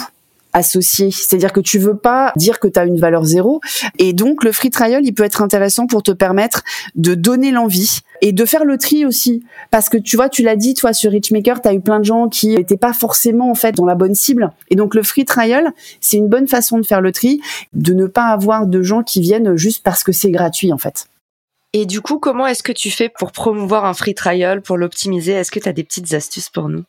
associé. 0.56 1.12
C'est-à-dire 1.12 1.54
que 1.54 1.60
tu 1.60 1.78
veux 1.78 1.98
pas 1.98 2.32
dire 2.36 2.60
que 2.60 2.68
tu 2.68 2.80
as 2.80 2.86
une 2.86 3.00
valeur 3.00 3.24
zéro. 3.26 3.62
Et 4.00 4.14
donc, 4.14 4.44
le 4.44 4.52
free 4.52 4.72
trial, 4.72 5.06
il 5.06 5.14
peut 5.14 5.24
être 5.24 5.42
intéressant 5.42 5.86
pour 5.86 6.02
te 6.02 6.12
permettre 6.12 6.64
de 6.96 7.14
donner 7.14 7.52
l'envie 7.52 8.00
et 8.22 8.32
de 8.32 8.46
faire 8.46 8.66
le 8.66 8.78
tri 8.78 9.06
aussi. 9.06 9.44
Parce 9.70 9.90
que 9.90 9.98
tu 9.98 10.16
vois, 10.16 10.30
tu 10.30 10.42
l'as 10.42 10.56
dit, 10.56 10.74
toi, 10.74 10.94
sur 10.94 11.12
Richmaker, 11.12 11.62
tu 11.62 11.68
as 11.68 11.74
eu 11.74 11.82
plein 11.82 12.00
de 12.00 12.06
gens 12.06 12.30
qui 12.30 12.50
n'étaient 12.50 12.78
pas 12.78 12.94
forcément, 12.94 13.52
en 13.52 13.56
fait, 13.56 13.74
dans 13.74 13.86
la 13.86 13.96
bonne 13.96 14.16
cible. 14.16 14.52
Et 14.70 14.76
donc, 14.76 14.96
le 14.96 15.04
free 15.04 15.26
trial, 15.26 15.74
c'est 16.00 16.18
une 16.18 16.30
bonne 16.30 16.48
façon 16.48 16.80
de 16.80 16.86
faire 16.86 17.02
le 17.02 17.12
tri, 17.12 17.42
de 17.74 17.94
ne 17.94 18.08
pas 18.08 18.28
avoir 18.28 18.66
de 18.66 18.82
gens 18.82 19.04
qui 19.04 19.22
viennent 19.22 19.56
juste 19.58 19.84
parce 19.84 20.04
que 20.04 20.14
c'est 20.14 20.32
gratuit, 20.32 20.72
en 20.72 20.78
fait. 20.78 21.08
Et 21.74 21.86
du 21.86 22.00
coup, 22.00 22.20
comment 22.20 22.48
est-ce 22.48 22.64
que 22.64 22.72
tu 22.72 22.90
fais 22.90 23.10
pour 23.10 23.34
promouvoir 23.34 23.84
un 23.84 23.94
free 23.94 24.16
trial, 24.16 24.62
pour 24.62 24.78
l'optimiser? 24.78 25.34
Est-ce 25.34 25.52
que 25.52 25.60
tu 25.60 25.68
as 25.68 25.74
des 25.74 25.84
petites 25.84 26.14
astuces 26.14 26.50
pour 26.50 26.70
nous? 26.70 26.86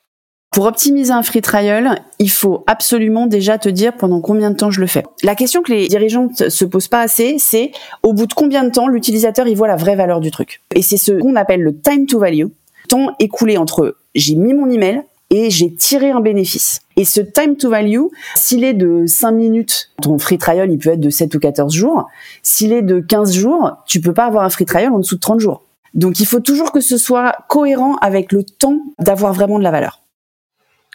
Pour 0.51 0.65
optimiser 0.65 1.13
un 1.13 1.23
free 1.23 1.43
trial, 1.43 2.03
il 2.19 2.31
faut 2.31 2.65
absolument 2.67 3.27
déjà 3.27 3.59
te 3.59 3.69
dire 3.69 3.95
pendant 3.95 4.23
combien 4.23 4.51
de 4.51 4.57
temps 4.57 4.71
je 4.71 4.81
le 4.81 4.87
fais. 4.87 5.03
La 5.23 5.35
question 5.35 5.63
que 5.63 5.71
les 5.71 5.89
dirigeants 5.89 6.31
se 6.35 6.65
posent 6.65 6.89
pas 6.89 7.01
assez, 7.01 7.37
c'est 7.39 7.73
au 8.03 8.15
bout 8.15 8.27
de 8.27 8.33
combien 8.33 8.65
de 8.65 8.71
temps 8.71 8.89
l'utilisateur 8.89 9.47
il 9.49 9.57
voit 9.57 9.69
la 9.69 9.77
vraie 9.77 9.97
valeur 9.97 10.21
du 10.21 10.31
truc. 10.31 10.63
Et 10.75 10.81
c'est 10.81 10.97
ce 10.97 11.13
qu'on 11.13 11.37
appelle 11.37 11.61
le 11.61 11.79
time 11.79 12.07
to 12.07 12.19
value, 12.19 12.47
temps 12.89 13.15
écoulé 13.19 13.59
entre 13.59 13.97
j'ai 14.15 14.35
mis 14.35 14.55
mon 14.55 14.71
email 14.71 15.03
et 15.29 15.51
j'ai 15.51 15.75
tiré 15.75 16.11
un 16.11 16.21
bénéfice. 16.21 16.81
Et 16.97 17.05
ce 17.05 17.21
time 17.21 17.57
to 17.57 17.69
value, 17.69 18.05
s'il 18.35 18.65
est 18.65 18.75
de 18.75 19.05
5 19.07 19.33
minutes, 19.33 19.91
ton 20.01 20.19
free 20.19 20.39
trial, 20.39 20.71
il 20.71 20.79
peut 20.79 20.91
être 20.91 21.01
de 21.01 21.11
7 21.11 21.35
ou 21.35 21.39
14 21.39 21.75
jours. 21.75 22.07
S'il 22.43 22.73
est 22.73 22.83
de 22.83 23.01
15 23.01 23.35
jours, 23.35 23.73
tu 23.87 24.01
peux 24.01 24.15
pas 24.15 24.25
avoir 24.25 24.45
un 24.45 24.51
free 24.51 24.65
trial 24.65 24.93
en 24.93 24.99
dessous 24.99 25.17
de 25.17 25.21
30 25.21 25.41
jours. 25.41 25.65
Donc 25.95 26.21
il 26.21 26.27
faut 26.27 26.41
toujours 26.41 26.73
que 26.73 26.81
ce 26.81 26.97
soit 26.97 27.35
cohérent 27.49 27.97
avec 27.97 28.33
le 28.33 28.45
temps 28.45 28.81
d'avoir 28.99 29.33
vraiment 29.33 29.59
de 29.59 29.65
la 29.65 29.71
valeur. 29.71 30.01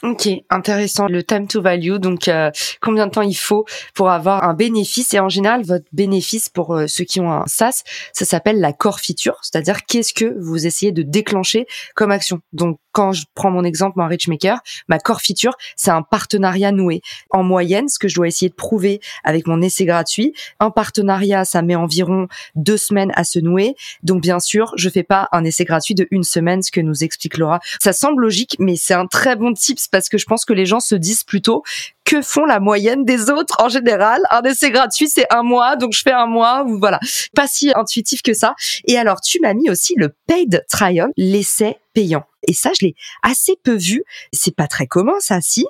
Ok, 0.03 0.27
intéressant. 0.50 1.07
Le 1.07 1.24
time 1.24 1.48
to 1.48 1.62
value, 1.62 1.98
donc 1.98 2.27
euh, 2.27 2.50
combien 2.81 3.06
de 3.06 3.12
temps 3.12 3.21
il 3.21 3.36
faut 3.36 3.65
pour 3.94 4.09
avoir 4.09 4.44
un 4.44 4.56
bénéfice? 4.56 5.13
Et 5.13 5.19
en 5.19 5.30
général, 5.30 5.63
votre 5.63 5.86
bénéfice 5.94 6.50
pour 6.50 6.74
euh, 6.74 6.88
ceux 6.88 7.03
qui 7.03 7.19
ont 7.19 7.31
un 7.31 7.45
SaaS, 7.45 7.83
ça 8.12 8.25
s'appelle 8.25 8.59
la 8.59 8.74
core 8.74 9.00
feature, 9.00 9.38
c'est-à-dire 9.44 9.86
qu'est-ce 9.86 10.13
que 10.13 10.36
vous 10.39 10.65
essayez 10.65 10.92
de 10.92 11.03
déclencher 11.03 11.68
comme 11.94 12.09
action. 12.09 12.42
Donc 12.51 12.80
quand 12.92 13.12
je 13.14 13.26
prends 13.36 13.52
mon 13.52 13.63
exemple 13.63 14.01
en 14.01 14.08
Richmaker, 14.08 14.60
ma 14.88 15.00
core 15.00 15.22
feature, 15.22 15.56
c'est 15.75 15.92
un 15.92 16.01
partenariat 16.01 16.72
noué. 16.72 17.01
En 17.30 17.44
moyenne, 17.44 17.89
ce 17.89 18.00
que 18.00 18.08
je 18.08 18.15
dois 18.15 18.27
essayer 18.27 18.50
de 18.50 18.56
prouver 18.56 19.00
avec 19.24 19.48
mon 19.48 19.62
essai 19.62 19.86
gratuit, 19.86 20.34
un 20.60 20.72
partenariat, 20.72 21.46
ça 21.46 21.62
met 21.62 21.75
environ 21.75 22.27
deux 22.56 22.77
semaines 22.77 23.12
à 23.15 23.24
se 23.24 23.39
nouer. 23.39 23.75
Donc 24.04 24.22
bien 24.22 24.39
sûr, 24.39 24.74
je 24.75 24.89
fais 24.89 25.04
pas 25.04 25.30
un 25.32 25.44
essai 25.44 25.65
gratuit 25.65 25.96
de 25.96 26.08
une 26.12 26.24
semaine, 26.24 26.62
ce 26.62 26.72
que 26.72 26.82
nous 26.82 27.04
explique 27.04 27.38
Laura. 27.38 27.60
Ça 27.80 27.94
semble 27.94 28.22
logique, 28.22 28.56
mais 28.60 28.75
c'est 28.75 28.94
un 28.94 29.08
très 29.08 29.36
bon 29.36 29.54
tips 29.54 29.88
parce 29.88 30.10
que 30.10 30.18
je 30.18 30.25
pense 30.25 30.46
que 30.46 30.54
les 30.54 30.65
gens 30.65 30.80
se 30.80 30.96
disent 30.96 31.24
plutôt 31.24 31.63
que 32.05 32.22
font 32.22 32.46
la 32.46 32.60
moyenne 32.60 33.05
des 33.05 33.29
autres 33.29 33.55
en 33.60 33.70
général. 33.70 34.22
Un 34.31 34.41
essai 34.43 34.72
gratuit, 34.72 35.08
c'est 35.08 35.27
un 35.31 35.43
mois, 35.43 35.75
donc 35.75 35.93
je 35.93 36.01
fais 36.01 36.12
un 36.12 36.25
mois 36.25 36.65
voilà. 36.67 37.00
Pas 37.36 37.48
si 37.48 37.72
intuitif 37.75 38.22
que 38.22 38.34
ça. 38.34 38.55
Et 38.86 38.98
alors, 38.98 39.22
tu 39.22 39.39
m'as 39.41 39.53
mis 39.53 39.70
aussi 39.70 39.93
le 39.96 40.15
paid 40.27 40.65
trial, 40.70 41.12
l'essai 41.17 41.77
payant. 41.93 42.24
Et 42.48 42.53
ça, 42.53 42.72
je 42.79 42.86
l'ai 42.86 42.96
assez 43.24 43.55
peu 43.63 43.75
vu. 43.75 44.03
C'est 44.34 44.55
pas 44.55 44.67
très 44.67 44.88
commun, 44.88 45.13
ça, 45.20 45.41
si? 45.41 45.65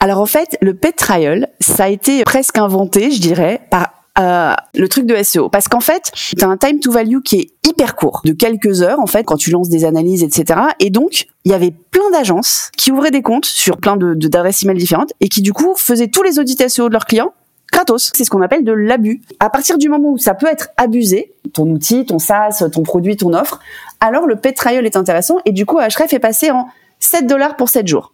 Alors 0.00 0.20
en 0.20 0.26
fait, 0.26 0.58
le 0.60 0.76
paid 0.76 0.96
trial, 0.96 1.48
ça 1.60 1.84
a 1.84 1.88
été 1.88 2.24
presque 2.24 2.58
inventé, 2.58 3.10
je 3.10 3.20
dirais, 3.20 3.66
par 3.70 4.03
euh, 4.18 4.54
le 4.74 4.88
truc 4.88 5.06
de 5.06 5.20
SEO. 5.22 5.48
Parce 5.48 5.66
qu'en 5.66 5.80
fait, 5.80 6.12
tu 6.14 6.44
un 6.44 6.56
time 6.56 6.78
to 6.80 6.92
value 6.92 7.18
qui 7.24 7.36
est 7.36 7.68
hyper 7.68 7.96
court, 7.96 8.20
de 8.24 8.32
quelques 8.32 8.82
heures 8.82 9.00
en 9.00 9.06
fait, 9.06 9.24
quand 9.24 9.36
tu 9.36 9.50
lances 9.50 9.68
des 9.68 9.84
analyses, 9.84 10.22
etc. 10.22 10.60
Et 10.78 10.90
donc, 10.90 11.26
il 11.44 11.50
y 11.50 11.54
avait 11.54 11.72
plein 11.90 12.10
d'agences 12.12 12.70
qui 12.76 12.92
ouvraient 12.92 13.10
des 13.10 13.22
comptes 13.22 13.46
sur 13.46 13.76
plein 13.78 13.96
de 13.96 14.14
d'adresses 14.14 14.62
email 14.62 14.76
différentes 14.76 15.12
et 15.20 15.28
qui 15.28 15.42
du 15.42 15.52
coup 15.52 15.74
faisaient 15.76 16.08
tous 16.08 16.22
les 16.22 16.38
audits 16.38 16.56
SEO 16.68 16.88
de 16.88 16.92
leurs 16.92 17.06
clients 17.06 17.32
gratos. 17.72 18.12
C'est 18.14 18.24
ce 18.24 18.30
qu'on 18.30 18.42
appelle 18.42 18.64
de 18.64 18.72
l'abus. 18.72 19.22
À 19.40 19.50
partir 19.50 19.78
du 19.78 19.88
moment 19.88 20.10
où 20.10 20.18
ça 20.18 20.34
peut 20.34 20.46
être 20.46 20.68
abusé, 20.76 21.34
ton 21.52 21.68
outil, 21.70 22.06
ton 22.06 22.20
SaaS, 22.20 22.64
ton 22.72 22.82
produit, 22.82 23.16
ton 23.16 23.32
offre, 23.34 23.58
alors 24.00 24.26
le 24.26 24.36
trial 24.40 24.86
est 24.86 24.96
intéressant 24.96 25.38
et 25.44 25.52
du 25.52 25.66
coup, 25.66 25.78
Href 25.78 26.12
est 26.12 26.18
passé 26.20 26.50
en 26.50 26.68
7 27.00 27.26
dollars 27.26 27.56
pour 27.56 27.68
7 27.68 27.86
jours. 27.88 28.12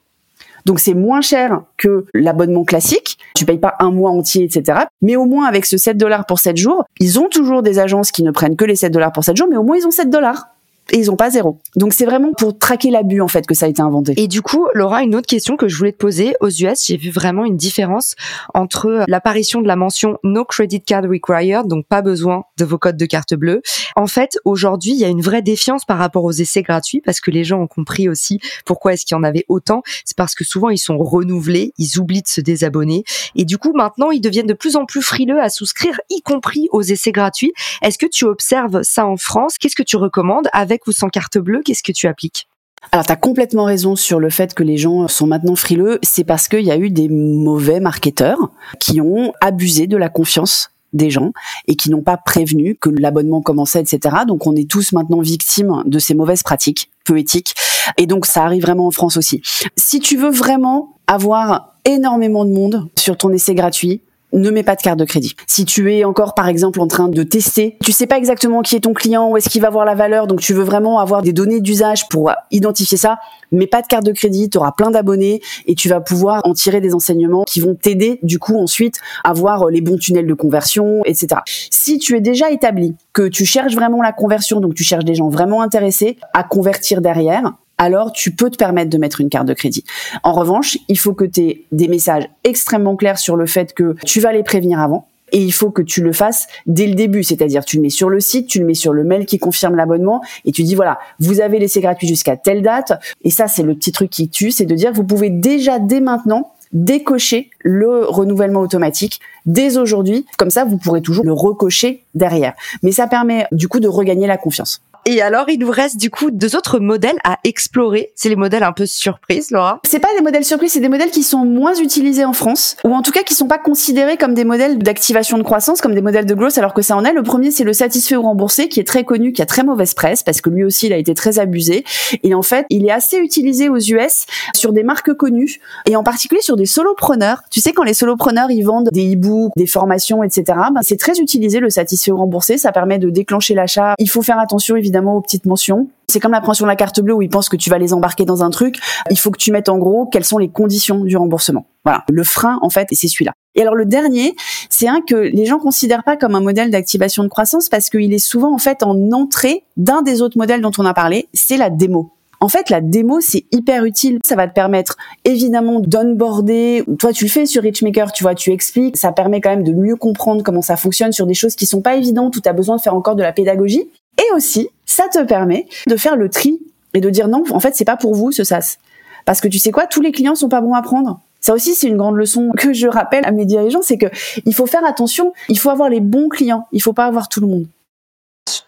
Donc 0.67 0.81
c'est 0.81 0.95
moins 0.95 1.21
cher 1.21 1.63
que 1.77 2.07
l'abonnement 2.15 2.65
classique. 2.65 3.10
Tu 3.35 3.45
payes 3.45 3.59
pas 3.59 3.75
un 3.79 3.91
mois 3.91 4.11
entier, 4.11 4.45
etc. 4.45 4.81
Mais 5.03 5.17
au 5.17 5.25
moins 5.25 5.47
avec 5.47 5.67
ce 5.67 5.77
7 5.77 5.97
dollars 5.97 6.27
pour 6.27 6.39
7 6.39 6.57
jours, 6.57 6.85
ils 6.99 7.19
ont 7.19 7.29
toujours 7.29 7.63
des 7.63 7.79
agences 7.79 8.11
qui 8.13 8.23
ne 8.23 8.31
prennent 8.31 8.57
que 8.57 8.65
les 8.65 8.77
7 8.77 8.93
dollars 8.93 9.13
pour 9.13 9.25
7 9.25 9.37
jours, 9.37 9.49
mais 9.51 9.57
au 9.57 9.63
moins 9.63 9.77
ils 9.77 9.87
ont 9.87 9.91
7 9.91 10.11
dollars. 10.11 10.49
Et 10.93 10.99
ils 10.99 11.11
ont 11.11 11.17
pas 11.17 11.31
zéro. 11.31 11.59
Donc 11.77 11.93
c'est 11.93 12.05
vraiment 12.05 12.33
pour 12.33 12.59
traquer 12.59 12.91
l'abus 12.91 13.21
en 13.21 13.29
fait 13.29 13.47
que 13.47 13.55
ça 13.55 13.67
a 13.67 13.69
été 13.69 13.83
inventé. 13.83 14.15
Et 14.17 14.29
du 14.29 14.43
coup, 14.43 14.67
Laura, 14.75 15.03
une 15.03 15.15
autre 15.15 15.27
question 15.27 15.57
que 15.57 15.69
je 15.69 15.77
voulais 15.77 15.93
te 15.93 15.99
poser 15.99 16.35
aux 16.41 16.49
US, 16.49 16.87
j'ai 16.87 16.97
vu 16.97 17.11
vraiment 17.11 17.45
une 17.45 17.57
différence 17.57 18.15
entre 18.55 19.05
l'apparition 19.07 19.61
de 19.61 19.69
la 19.69 19.77
mention 19.77 20.19
No 20.25 20.45
Credit 20.45 20.83
Card 20.83 21.05
Required, 21.05 21.67
donc 21.67 21.87
pas 21.87 22.03
besoin 22.03 22.43
de 22.59 22.65
vos 22.65 22.79
codes 22.79 22.97
de 22.97 23.07
carte 23.07 23.35
bleue. 23.35 23.63
En 23.97 24.07
fait, 24.07 24.39
aujourd'hui, 24.45 24.93
il 24.93 24.99
y 24.99 25.05
a 25.05 25.09
une 25.09 25.21
vraie 25.21 25.43
défiance 25.43 25.85
par 25.85 25.99
rapport 25.99 26.25
aux 26.25 26.33
essais 26.33 26.63
gratuits 26.63 27.01
parce 27.05 27.21
que 27.21 27.31
les 27.31 27.45
gens 27.45 27.61
ont 27.61 27.67
compris 27.67 28.09
aussi 28.09 28.41
pourquoi 28.65 28.95
est-ce 28.95 29.05
qu'il 29.07 29.17
y 29.17 29.19
en 29.19 29.25
avait 29.25 29.45
autant. 29.49 29.83
C'est 30.05 30.17
parce 30.17 30.35
que 30.35 30.45
souvent 30.45 30.71
ils 30.71 30.79
sont 30.79 30.99
renouvelés, 30.99 31.73
ils 31.79 31.99
oublient 31.99 32.23
de 32.23 32.29
se 32.29 32.41
désabonner 32.41 33.05
et 33.37 33.45
du 33.45 33.59
coup 33.59 33.73
maintenant 33.75 34.11
ils 34.11 34.21
deviennent 34.21 34.47
de 34.47 34.55
plus 34.55 34.77
en 34.77 34.87
plus 34.87 35.03
frileux 35.03 35.41
à 35.41 35.49
souscrire, 35.49 36.01
y 36.11 36.23
compris 36.23 36.69
aux 36.73 36.83
essais 36.83 37.13
gratuits. 37.13 37.53
Est-ce 37.83 37.99
que 37.99 38.07
tu 38.07 38.25
observes 38.25 38.83
ça 38.83 39.07
en 39.07 39.17
France? 39.17 39.59
Qu'est-ce 39.59 39.77
que 39.77 39.83
tu 39.83 39.97
recommandes 39.97 40.49
avec 40.53 40.80
ou 40.87 40.93
sans 40.93 41.09
carte 41.09 41.39
bleue 41.39 41.63
Qu'est-ce 41.65 41.83
que 41.83 41.93
tu 41.93 42.07
appliques? 42.07 42.49
Alors, 42.93 43.05
tu 43.05 43.13
as 43.13 43.17
complètement 43.17 43.65
raison 43.65 43.95
sur 43.95 44.21
le 44.21 44.31
fait 44.31 44.55
que 44.55 44.63
les 44.63 44.77
gens 44.77 45.07
sont 45.07 45.27
maintenant 45.27 45.55
frileux. 45.55 45.99
C'est 46.03 46.25
parce 46.25 46.49
qu'il 46.49 46.65
y 46.65 46.71
a 46.71 46.79
eu 46.79 46.91
des 46.91 47.09
mauvais 47.09 47.79
marketeurs 47.79 48.51
qui 48.79 49.01
ont 49.01 49.33
abusé 49.41 49.87
de 49.87 49.97
la 49.97 50.09
confiance 50.09 50.71
des 50.93 51.11
gens 51.11 51.33
et 51.69 51.77
qui 51.77 51.91
n'ont 51.91 52.03
pas 52.03 52.17
prévenu 52.17 52.77
que 52.77 52.91
l'abonnement 52.91 53.43
commençait, 53.43 53.81
etc. 53.81 54.17
Donc, 54.27 54.47
on 54.47 54.57
est 54.57 54.69
tous 54.69 54.93
maintenant 54.93 55.21
victimes 55.21 55.83
de 55.85 55.99
ces 55.99 56.15
mauvaises 56.15 56.43
pratiques 56.43 56.91
peu 57.05 57.19
éthiques. 57.19 57.55
Et 57.97 58.07
donc, 58.07 58.27
ça 58.27 58.45
arrive 58.45 58.63
vraiment 58.63 58.87
en 58.87 58.91
France 58.91 59.17
aussi. 59.17 59.43
Si 59.77 60.01
tu 60.01 60.17
veux 60.17 60.31
vraiment 60.31 60.97
avoir 61.07 61.75
énormément 61.85 62.45
de 62.45 62.51
monde 62.51 62.89
sur 62.99 63.17
ton 63.17 63.31
essai 63.31 63.55
gratuit, 63.55 64.03
ne 64.33 64.51
mets 64.51 64.63
pas 64.63 64.77
de 64.77 64.83
carte 64.83 64.99
de 64.99 65.05
crédit. 65.05 65.35
Si 65.47 65.65
tu 65.65 65.93
es 65.93 66.05
encore, 66.05 66.35
par 66.35 66.49
exemple, 66.49 66.81
en 66.81 66.87
train 66.87 67.09
de 67.09 67.23
tester, 67.23 67.77
tu 67.85 67.93
sais 67.93 68.07
pas 68.07 68.19
exactement 68.19 68.63
qui 68.63 68.77
est 68.77 68.81
ton 68.81 68.93
client, 68.93 69.31
où 69.31 69.37
est-ce 69.37 69.49
qu'il 69.49 69.63
va 69.63 69.71
voir 69.71 69.85
la 69.85 69.95
valeur, 69.95 70.27
donc 70.27 70.41
tu 70.41 70.55
veux 70.55 70.63
vraiment 70.63 71.01
avoir 71.01 71.23
des 71.23 71.33
données 71.33 71.61
d'usage 71.61 72.09
pour 72.09 72.33
identifier 72.51 72.97
ça, 72.97 73.19
mets 73.53 73.67
pas 73.67 73.83
de 73.83 73.87
carte 73.87 74.05
de 74.05 74.13
crédit, 74.13 74.49
tu 74.49 74.59
auras 74.59 74.73
plein 74.73 74.91
d'abonnés 74.91 75.41
et 75.67 75.75
tu 75.75 75.89
vas 75.89 76.01
pouvoir 76.01 76.41
en 76.45 76.55
tirer 76.55 76.81
des 76.81 76.95
enseignements 76.95 77.45
qui 77.45 77.61
vont 77.61 77.75
t'aider, 77.75 78.19
du 78.23 78.39
coup, 78.39 78.57
ensuite, 78.57 78.97
à 79.25 79.33
voir 79.33 79.67
les 79.67 79.81
bons 79.81 79.99
tunnels 79.99 80.27
de 80.27 80.35
conversion, 80.35 81.03
etc. 81.05 81.41
Si 81.71 81.99
tu 81.99 82.17
es 82.17 82.21
déjà 82.21 82.51
établi, 82.51 82.95
que 83.13 83.29
tu 83.29 83.45
cherches 83.45 83.75
vraiment 83.75 84.03
la 84.03 84.13
conversion, 84.13 84.61
donc 84.61 84.75
tu 84.75 84.85
cherches 84.85 85.05
des 85.05 85.15
gens 85.15 85.29
vraiment 85.29 85.63
intéressés 85.63 86.19
à 86.35 86.45
convertir 86.45 87.01
derrière, 87.01 87.53
alors 87.81 88.13
tu 88.13 88.31
peux 88.31 88.51
te 88.51 88.59
permettre 88.59 88.91
de 88.91 88.99
mettre 88.99 89.23
une 89.23 89.31
carte 89.31 89.47
de 89.47 89.55
crédit. 89.55 89.85
En 90.23 90.33
revanche, 90.33 90.77
il 90.89 90.99
faut 90.99 91.15
que 91.15 91.25
tu 91.25 91.41
aies 91.41 91.65
des 91.73 91.89
messages 91.89 92.29
extrêmement 92.45 92.95
clairs 92.95 93.19
sur 93.19 93.37
le 93.37 93.47
fait 93.47 93.73
que 93.73 93.97
tu 94.05 94.21
vas 94.21 94.33
les 94.33 94.43
prévenir 94.43 94.79
avant. 94.79 95.09
Et 95.33 95.39
il 95.39 95.53
faut 95.53 95.71
que 95.71 95.81
tu 95.81 96.03
le 96.03 96.13
fasses 96.13 96.47
dès 96.67 96.87
le 96.87 96.95
début, 96.95 97.23
c'est-à-dire 97.23 97.65
tu 97.65 97.77
le 97.77 97.83
mets 97.83 97.89
sur 97.89 98.11
le 98.11 98.21
site, 98.21 98.49
tu 98.49 98.59
le 98.59 98.67
mets 98.67 98.75
sur 98.75 98.93
le 98.93 99.05
mail 99.05 99.27
qui 99.27 99.39
confirme 99.39 99.77
l'abonnement 99.77 100.21
et 100.45 100.53
tu 100.53 100.63
dis 100.63 100.75
voilà, 100.75 100.99
vous 101.21 101.41
avez 101.41 101.59
laissé 101.59 101.81
gratuit 101.81 102.09
jusqu'à 102.09 102.37
telle 102.37 102.63
date. 102.63 102.93
Et 103.23 103.31
ça, 103.31 103.47
c'est 103.47 103.63
le 103.63 103.75
petit 103.75 103.93
truc 103.93 104.11
qui 104.11 104.29
tue, 104.29 104.51
c'est 104.51 104.67
de 104.67 104.75
dire 104.75 104.93
vous 104.93 105.05
pouvez 105.05 105.31
déjà 105.31 105.79
dès 105.79 106.01
maintenant 106.01 106.53
décocher 106.73 107.51
le 107.61 108.05
renouvellement 108.05 108.61
automatique 108.61 109.21
dès 109.47 109.79
aujourd'hui. 109.79 110.27
Comme 110.37 110.51
ça, 110.51 110.65
vous 110.65 110.77
pourrez 110.77 111.01
toujours 111.01 111.25
le 111.25 111.33
recocher 111.33 112.05
derrière. 112.15 112.53
Mais 112.83 112.93
ça 112.93 113.07
permet 113.07 113.47
du 113.53 113.69
coup 113.69 113.81
de 113.81 113.89
regagner 113.89 114.27
la 114.27 114.37
confiance. 114.37 114.83
Et 115.07 115.23
alors, 115.23 115.49
il 115.49 115.59
nous 115.59 115.71
reste 115.71 115.97
du 115.97 116.11
coup 116.11 116.31
deux 116.31 116.57
autres 116.57 116.79
modèles 116.79 117.19
à 117.25 117.39
explorer. 117.45 118.13
C'est 118.15 118.29
les 118.29 118.37
modèles 118.37 118.63
un 118.63 118.73
peu 118.73 118.87
surprises, 118.87 119.51
Laura. 119.51 119.81
C'est 119.85 119.99
pas 119.99 120.15
des 120.17 120.23
modèles 120.23 120.45
surprises, 120.45 120.73
c'est 120.73 120.81
des 120.81 120.89
modèles 120.89 121.11
qui 121.11 121.23
sont 121.23 121.45
moins 121.45 121.75
utilisés 121.75 122.25
en 122.25 122.33
France, 122.33 122.77
ou 122.85 122.95
en 122.95 123.03
tout 123.03 123.11
cas 123.11 123.23
qui 123.23 123.35
sont 123.35 123.49
pas 123.49 123.59
considérés 123.59 124.17
comme 124.17 124.35
des 124.35 124.45
modèles 124.45 124.79
d'activation 124.79 125.39
de 125.39 125.43
croissance, 125.43 125.81
comme 125.81 125.95
des 125.95 126.03
modèles 126.03 126.27
de 126.27 126.35
growth, 126.35 126.59
alors 126.59 126.75
que 126.75 126.83
ça 126.83 126.97
en 126.97 127.05
est. 127.05 127.13
Le 127.13 127.23
premier, 127.23 127.51
c'est 127.51 127.65
le 127.65 127.73
satisfait 127.73 128.17
ou 128.17 128.23
remboursé, 128.23 128.69
qui 128.69 128.79
est 128.79 128.87
très 128.87 129.05
connu, 129.05 129.33
qui 129.33 129.43
a 129.43 129.47
très 129.47 129.63
mauvaise 129.63 129.95
presse, 129.95 130.23
parce 130.23 130.41
que 130.41 130.51
lui 130.51 130.65
aussi, 130.65 130.87
il 130.87 130.93
a 130.93 130.99
été 130.99 131.15
très 131.15 131.39
abusé. 131.39 131.85
Et 132.23 132.35
en 132.35 132.43
fait, 132.43 132.67
il 132.69 132.87
est 132.87 132.93
assez 132.93 133.17
utilisé 133.17 133.69
aux 133.69 133.79
US 133.79 134.27
sur 134.55 134.73
des 134.73 134.83
marques 134.83 135.15
connues, 135.15 135.61
et 135.87 135.97
en 135.97 136.03
particulier 136.03 136.43
sur 136.43 136.57
des 136.57 136.67
solopreneurs. 136.67 137.43
Tu 137.51 137.61
sais, 137.61 137.73
quand 137.73 137.85
les 137.85 137.95
solopreneurs, 137.95 138.51
ils 138.51 138.63
vendent 138.63 138.91
des 138.93 139.15
e-books, 139.15 139.53
des 139.57 139.67
formations, 139.67 140.23
etc., 140.23 140.45
ben, 140.47 140.81
c'est 140.83 140.99
très 140.99 141.19
utilisé 141.19 141.59
le 141.59 141.71
satisfait 141.71 142.11
ou 142.11 142.19
remboursé. 142.19 142.59
Ça 142.59 142.71
permet 142.71 142.99
de 142.99 143.09
déclencher 143.09 143.55
l'achat. 143.55 143.95
Il 143.99 144.11
faut 144.11 144.23
faire 144.23 144.39
attention, 144.39 144.77
évidemment, 144.77 144.90
évidemment 144.91 145.17
aux 145.17 145.21
petites 145.21 145.47
mentions. 145.47 145.89
C'est 146.09 146.19
comme 146.19 146.33
l'appréhension 146.33 146.67
de 146.67 146.71
la 146.71 146.77
carte 146.77 147.01
bleue 147.01 147.15
où 147.15 147.23
ils 147.23 147.31
pensent 147.31 147.49
que 147.49 147.57
tu 147.57 147.71
vas 147.71 147.79
les 147.79 147.93
embarquer 147.93 148.25
dans 148.25 148.43
un 148.43 148.51
truc. 148.51 148.77
Il 149.11 149.19
faut 149.19 149.31
que 149.31 149.39
tu 149.39 149.53
mettes 149.53 149.69
en 149.69 149.79
gros 149.79 150.07
quelles 150.07 150.25
sont 150.25 150.39
les 150.39 150.49
conditions 150.49 151.05
du 151.05 151.17
remboursement. 151.17 151.67
Voilà. 151.85 152.05
Le 152.11 152.25
frein, 152.25 152.59
en 152.63 152.71
fait, 152.71 152.89
c'est 152.91 153.07
celui-là. 153.07 153.33
Et 153.55 153.63
alors 153.63 153.77
le 153.77 153.85
dernier, 153.85 154.35
c'est 154.69 154.89
un 154.89 155.01
que 155.01 155.15
les 155.15 155.47
gens 155.47 155.59
considèrent 155.59 156.03
pas 156.03 156.17
comme 156.17 156.35
un 156.35 156.41
modèle 156.41 156.71
d'activation 156.71 157.23
de 157.23 157.29
croissance 157.29 157.69
parce 157.69 157.89
qu'il 157.89 158.13
est 158.13 158.19
souvent 158.19 158.53
en 158.53 158.59
fait 158.59 158.83
en 158.83 159.13
entrée 159.13 159.65
d'un 159.77 160.03
des 160.03 160.23
autres 160.23 160.39
modèles 160.39 160.61
dont 160.61 160.73
on 160.79 160.85
a 160.85 160.95
parlé, 160.95 161.29
c'est 161.33 161.57
la 161.57 161.71
démo. 161.71 162.13
En 162.43 162.49
fait, 162.49 162.71
la 162.71 162.81
démo, 162.81 163.21
c'est 163.21 163.45
hyper 163.53 163.85
utile. 163.85 164.19
Ça 164.25 164.35
va 164.35 164.49
te 164.49 164.55
permettre, 164.55 164.97
évidemment, 165.27 165.79
d'onboarder. 165.79 166.85
Toi, 166.99 167.13
tu 167.13 167.25
le 167.25 167.31
fais 167.31 167.45
sur 167.45 167.63
Richmaker, 167.63 168.13
tu 168.13 168.25
vois, 168.25 168.35
tu 168.35 168.51
expliques. 168.51 168.97
Ça 168.97 169.13
permet 169.13 169.43
quand 169.43 169.51
même 169.51 169.63
de 169.63 169.75
mieux 169.75 169.97
comprendre 169.97 170.43
comment 170.43 170.63
ça 170.63 170.77
fonctionne 170.77 171.13
sur 171.13 171.27
des 171.27 171.35
choses 171.35 171.55
qui 171.55 171.67
sont 171.67 171.83
pas 171.83 171.97
évidentes 171.97 172.35
où 172.37 172.41
tu 172.41 172.49
as 172.49 172.55
besoin 172.55 172.77
de 172.77 172.81
faire 172.81 172.95
encore 172.95 173.15
de 173.15 173.23
la 173.23 173.33
pédagogie. 173.33 173.91
Et 174.19 174.35
aussi, 174.35 174.71
ça 174.91 175.07
te 175.07 175.23
permet 175.23 175.69
de 175.87 175.95
faire 175.95 176.17
le 176.17 176.29
tri 176.29 176.61
et 176.95 177.01
de 177.01 177.11
dire 177.11 177.29
non, 177.29 177.45
en 177.51 177.61
fait, 177.61 177.77
c'est 177.77 177.85
pas 177.85 177.97
pour 177.97 178.13
vous 178.13 178.33
ce 178.33 178.43
SaaS. 178.43 178.79
Parce 179.25 179.41
que 179.41 179.47
tu 179.47 179.61
sais 179.61 179.71
quoi, 179.71 179.87
tous 179.87 180.01
les 180.01 180.11
clients 180.11 180.35
sont 180.35 180.49
pas 180.49 180.61
bons 180.61 180.75
à 180.75 180.83
prendre. 180.83 181.21
Ça 181.41 181.55
aussi, 181.55 181.77
c'est 181.77 181.87
une 181.87 181.97
grande 181.97 182.17
leçon 182.17 182.51
que 182.59 182.73
je 182.73 182.89
rappelle 182.89 183.25
à 183.25 183.31
mes 183.31 183.45
dirigeants, 183.45 183.83
c'est 183.83 183.99
que 183.99 184.07
il 184.45 184.53
faut 184.53 184.67
faire 184.67 184.85
attention, 184.85 185.33
il 185.49 185.61
faut 185.61 185.71
avoir 185.71 185.89
les 185.89 186.01
bons 186.01 186.29
clients, 186.29 186.67
il 186.73 186.83
faut 186.83 186.93
pas 186.93 187.07
avoir 187.07 187.29
tout 187.29 187.41
le 187.41 187.47
monde 187.47 187.67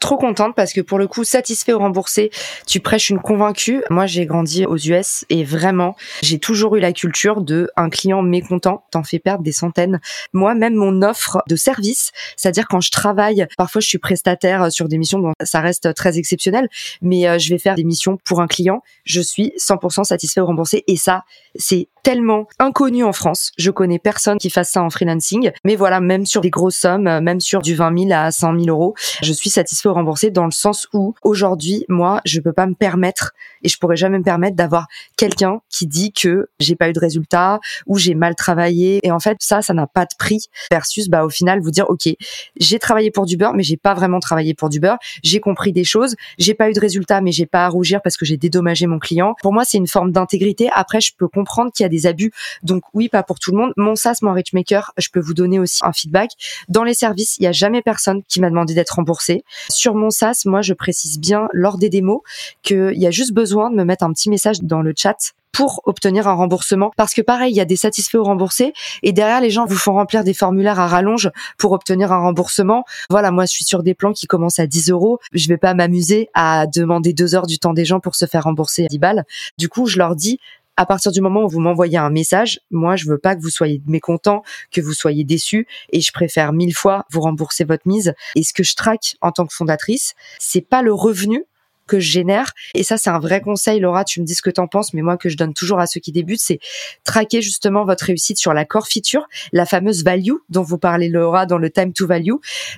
trop 0.03 0.17
contente 0.17 0.55
parce 0.55 0.73
que 0.73 0.81
pour 0.81 0.99
le 0.99 1.07
coup, 1.07 1.25
satisfait 1.25 1.73
ou 1.73 1.79
remboursé, 1.79 2.31
tu 2.67 2.81
prêches 2.81 3.11
une 3.11 3.21
convaincue. 3.21 3.83
Moi, 3.91 4.07
j'ai 4.07 4.27
grandi 4.27 4.67
aux 4.67 4.77
US 4.77 5.25
et 5.31 5.45
vraiment, 5.45 5.97
j'ai 6.23 6.39
toujours 6.39 6.77
eu 6.77 6.81
la 6.81 6.93
culture 6.93 7.41
de 7.41 7.71
un 7.77 7.89
client 7.89 8.23
mécontent 8.23 8.85
t'en 8.91 9.03
fait 9.03 9.19
perdre 9.19 9.43
des 9.43 9.53
centaines. 9.53 10.01
Moi, 10.33 10.55
même 10.55 10.75
mon 10.75 11.03
offre 11.03 11.43
de 11.49 11.57
service, 11.57 12.11
c'est-à-dire 12.37 12.67
quand 12.69 12.81
je 12.81 12.91
travaille, 12.91 13.47
parfois 13.57 13.81
je 13.81 13.89
suis 13.89 13.99
prestataire 13.99 14.71
sur 14.71 14.89
des 14.89 14.99
missions, 14.99 15.19
bon, 15.19 15.33
ça 15.43 15.61
reste 15.61 15.95
très 15.95 16.19
exceptionnel, 16.19 16.69
mais 17.01 17.29
euh, 17.29 17.39
je 17.39 17.49
vais 17.51 17.59
faire 17.59 17.75
des 17.75 17.85
missions 17.85 18.19
pour 18.25 18.41
un 18.41 18.47
client, 18.47 18.83
je 19.05 19.21
suis 19.21 19.53
100% 19.59 20.05
satisfait 20.05 20.41
ou 20.41 20.47
remboursé 20.47 20.85
et 20.87 20.97
ça, 20.97 21.25
c'est 21.55 21.89
tellement 22.03 22.49
inconnu 22.59 23.05
en 23.05 23.13
France. 23.13 23.53
Je 23.57 23.71
connais 23.71 23.99
personne 23.99 24.39
qui 24.39 24.51
fasse 24.51 24.71
ça 24.71 24.83
en 24.83 24.91
freelancing. 24.91 25.53
Mais 25.65 25.77
voilà, 25.77 26.01
même 26.01 26.27
sur 26.27 26.41
des 26.41 26.51
grosses 26.51 26.77
sommes, 26.77 27.21
même 27.21 27.41
sur 27.41 27.63
du 27.63 27.75
20 27.75 28.09
000 28.09 28.13
à 28.13 28.33
100 28.33 28.59
000 28.59 28.67
euros, 28.67 28.95
je 29.23 29.33
suis 29.33 29.51
satisfait 29.51 29.72
ou 29.85 29.93
remboursé 29.93 30.31
dans 30.31 30.45
le 30.45 30.51
sens 30.51 30.89
où 30.93 31.15
aujourd'hui, 31.23 31.85
moi, 31.89 32.21
je 32.25 32.41
peux 32.41 32.53
pas 32.53 32.67
me 32.67 32.75
permettre 32.75 33.33
et 33.63 33.69
je 33.69 33.77
pourrais 33.79 33.97
jamais 33.97 34.19
me 34.19 34.25
permettre 34.25 34.57
d'avoir 34.57 34.87
quelqu'un 35.17 35.61
qui 35.69 35.87
dit 35.87 36.13
que 36.13 36.49
j'ai 36.61 36.77
pas 36.77 36.89
eu 36.89 36.93
de 36.93 37.01
résultat 37.01 37.61
ou 37.87 37.99
j'ai 37.99 38.15
mal 38.15 38.35
travaillé. 38.35 39.01
Et 39.03 39.11
en 39.11 39.21
fait, 39.21 39.37
ça, 39.41 39.63
ça 39.63 39.75
n'a 39.75 39.87
pas 39.87 40.05
de 40.05 40.15
prix 40.19 40.47
versus, 40.71 41.09
bah, 41.09 41.25
au 41.25 41.31
final, 41.31 41.61
vous 41.61 41.71
dire, 41.71 41.89
OK, 41.89 42.09
j'ai 42.57 42.79
travaillé 42.79 43.11
pour 43.11 43.27
du 43.27 43.37
beurre, 43.37 43.55
mais 43.55 43.63
j'ai 43.63 43.77
pas 43.77 43.95
vraiment 43.95 44.21
travaillé 44.21 44.55
pour 44.55 44.69
du 44.69 44.81
beurre. 44.81 44.99
J'ai 45.23 45.41
compris 45.41 45.73
des 45.73 45.85
choses. 45.85 46.17
J'ai 46.39 46.55
pas 46.55 46.71
eu 46.71 46.73
de 46.73 46.81
résultat, 46.81 47.21
mais 47.21 47.33
j'ai 47.33 47.47
pas 47.47 47.67
à 47.67 47.69
rougir 47.69 48.01
parce 48.03 48.17
que 48.17 48.25
j'ai 48.25 48.37
dédommagé 48.37 48.87
mon 48.87 48.99
client. 48.99 49.35
Pour 49.43 49.53
moi, 49.53 49.65
c'est 49.65 49.79
une 49.79 49.87
forme 49.87 50.13
d'intégrité. 50.13 50.69
Après, 50.75 51.01
je 51.01 51.13
peux 51.17 51.29
comprendre 51.29 51.73
qu'il 51.73 51.85
y 51.85 51.87
a 51.87 51.91
des 51.91 52.07
abus. 52.07 52.33
Donc 52.63 52.83
oui, 52.95 53.09
pas 53.09 53.23
pour 53.23 53.39
tout 53.39 53.53
le 53.53 53.59
monde. 53.59 53.73
Mon 53.77 53.97
SaaS, 53.97 54.19
mon 54.23 54.33
Richmaker, 54.33 54.93
je 54.97 55.09
peux 55.13 55.21
vous 55.21 55.35
donner 55.35 55.59
aussi 55.59 55.81
un 55.83 55.93
feedback. 55.93 56.31
Dans 56.69 56.85
les 56.85 56.95
services, 56.95 57.37
il 57.39 57.45
y 57.45 57.47
a 57.47 57.53
jamais 57.53 57.83
personne 57.83 58.23
qui 58.29 58.41
m'a 58.41 58.51
demandé 58.51 58.75
d'être 58.75 58.97
remboursé. 58.97 59.45
Sur 59.69 59.95
mon 59.95 60.11
SaaS, 60.11 60.43
moi, 60.47 60.63
je 60.63 60.75
précise 60.75 61.19
bien 61.19 61.49
lors 61.53 61.79
des 61.79 61.89
démos 61.89 62.21
qu'il 62.63 62.95
y 62.95 63.07
a 63.07 63.11
juste 63.11 63.33
besoin 63.33 63.71
de 63.71 63.77
me 63.77 63.85
mettre 63.85 64.05
un 64.05 64.13
petit 64.13 64.31
message 64.31 64.61
dans 64.63 64.83
le 64.83 64.93
chat 64.97 65.35
pour 65.53 65.83
obtenir 65.85 66.27
un 66.27 66.33
remboursement. 66.33 66.91
Parce 66.97 67.15
que 67.15 67.21
pareil 67.21 67.53
il 67.53 67.57
y 67.57 67.61
a 67.61 67.65
des 67.65 67.77
satisfaits 67.77 68.17
ou 68.17 68.25
remboursés 68.25 68.73
et 69.03 69.13
derrière 69.13 69.41
les 69.41 69.51
gens 69.51 69.67
vous 69.67 69.77
font 69.77 69.93
remplir 69.93 70.25
des 70.25 70.35
formulaires 70.35 70.81
à 70.81 70.87
rallonge 70.87 71.31
pour 71.59 71.73
obtenir 71.73 72.11
un 72.11 72.21
remboursement. 72.21 72.85
Voilà 73.11 73.31
moi 73.31 73.45
je 73.45 73.51
suis 73.51 73.65
sur 73.65 73.83
des 73.83 73.95
plans 73.95 74.13
qui 74.13 74.27
commencent 74.27 74.59
à 74.59 74.67
10 74.67 74.91
euros. 74.91 75.19
Je 75.33 75.47
vais 75.49 75.59
pas 75.59 75.75
m'amuser 75.75 76.29
à 76.35 76.67
demander 76.67 77.13
deux 77.13 77.35
heures 77.35 77.47
du 77.47 77.59
temps 77.59 77.75
des 77.75 77.85
gens 77.85 78.01
pour 78.01 78.15
se 78.15 78.25
faire 78.27 78.45
rembourser 78.45 78.87
à 78.87 78.89
10 78.89 78.99
balles. 78.99 79.25
Du 79.59 79.69
coup 79.69 79.87
je 79.87 79.99
leur 79.99 80.17
dis 80.17 80.41
à 80.77 80.87
partir 80.87 81.13
du 81.13 81.21
moment 81.21 81.45
où 81.45 81.49
vous 81.49 81.61
m'envoyez 81.61 81.99
un 81.99 82.11
message, 82.11 82.61
moi, 82.71 82.97
je 82.97 83.07
veux 83.09 83.19
pas 83.19 83.37
que 83.37 83.41
vous 83.41 83.51
soyez 83.51 83.83
mécontent, 83.87 84.43
que 84.71 84.81
vous 84.81 84.95
soyez 84.95 85.25
déçu, 85.25 85.67
et 85.93 86.01
je 86.01 86.13
préfère 86.13 86.53
mille 86.53 86.75
fois 86.75 87.05
vous 87.11 87.21
rembourser 87.21 87.65
votre 87.65 87.87
mise. 87.87 88.15
Et 88.35 88.43
ce 88.43 88.53
que 88.53 88.63
je 88.63 88.75
traque 88.75 89.17
en 89.21 89.33
tant 89.33 89.47
que 89.47 89.55
fondatrice, 89.55 90.15
c'est 90.39 90.67
pas 90.67 90.83
le 90.83 90.93
revenu 90.93 91.45
que 91.87 92.01
je 92.01 92.11
génère. 92.11 92.53
Et 92.75 92.83
ça, 92.83 92.97
c'est 92.97 93.11
un 93.11 93.19
vrai 93.19 93.41
conseil, 93.41 93.81
Laura, 93.81 94.05
tu 94.05 94.21
me 94.21 94.27
dis 94.27 94.35
ce 94.35 94.43
que 94.43 94.51
t'en 94.51 94.67
penses, 94.67 94.95
mais 94.95 95.03
moi 95.03 95.17
que 95.17 95.29
je 95.29 95.37
donne 95.37 95.55
toujours 95.55 95.81
à 95.81 95.87
ceux 95.87 96.01
qui 96.01 96.13
débutent, 96.13 96.41
c'est 96.41 96.59
traquer 97.05 97.43
justement 97.43 97.85
votre 97.85 98.05
réussite 98.05 98.39
sur 98.39 98.55
la 98.55 98.65
core 98.65 98.87
feature, 98.87 99.27
la 99.53 99.67
fameuse 99.67 100.05
value 100.05 100.35
dont 100.49 100.63
vous 100.63 100.79
parlez, 100.79 101.09
Laura, 101.09 101.47
dans 101.47 101.59
le 101.59 101.71
time 101.71 101.93
to 101.93 102.07
value. 102.07 102.35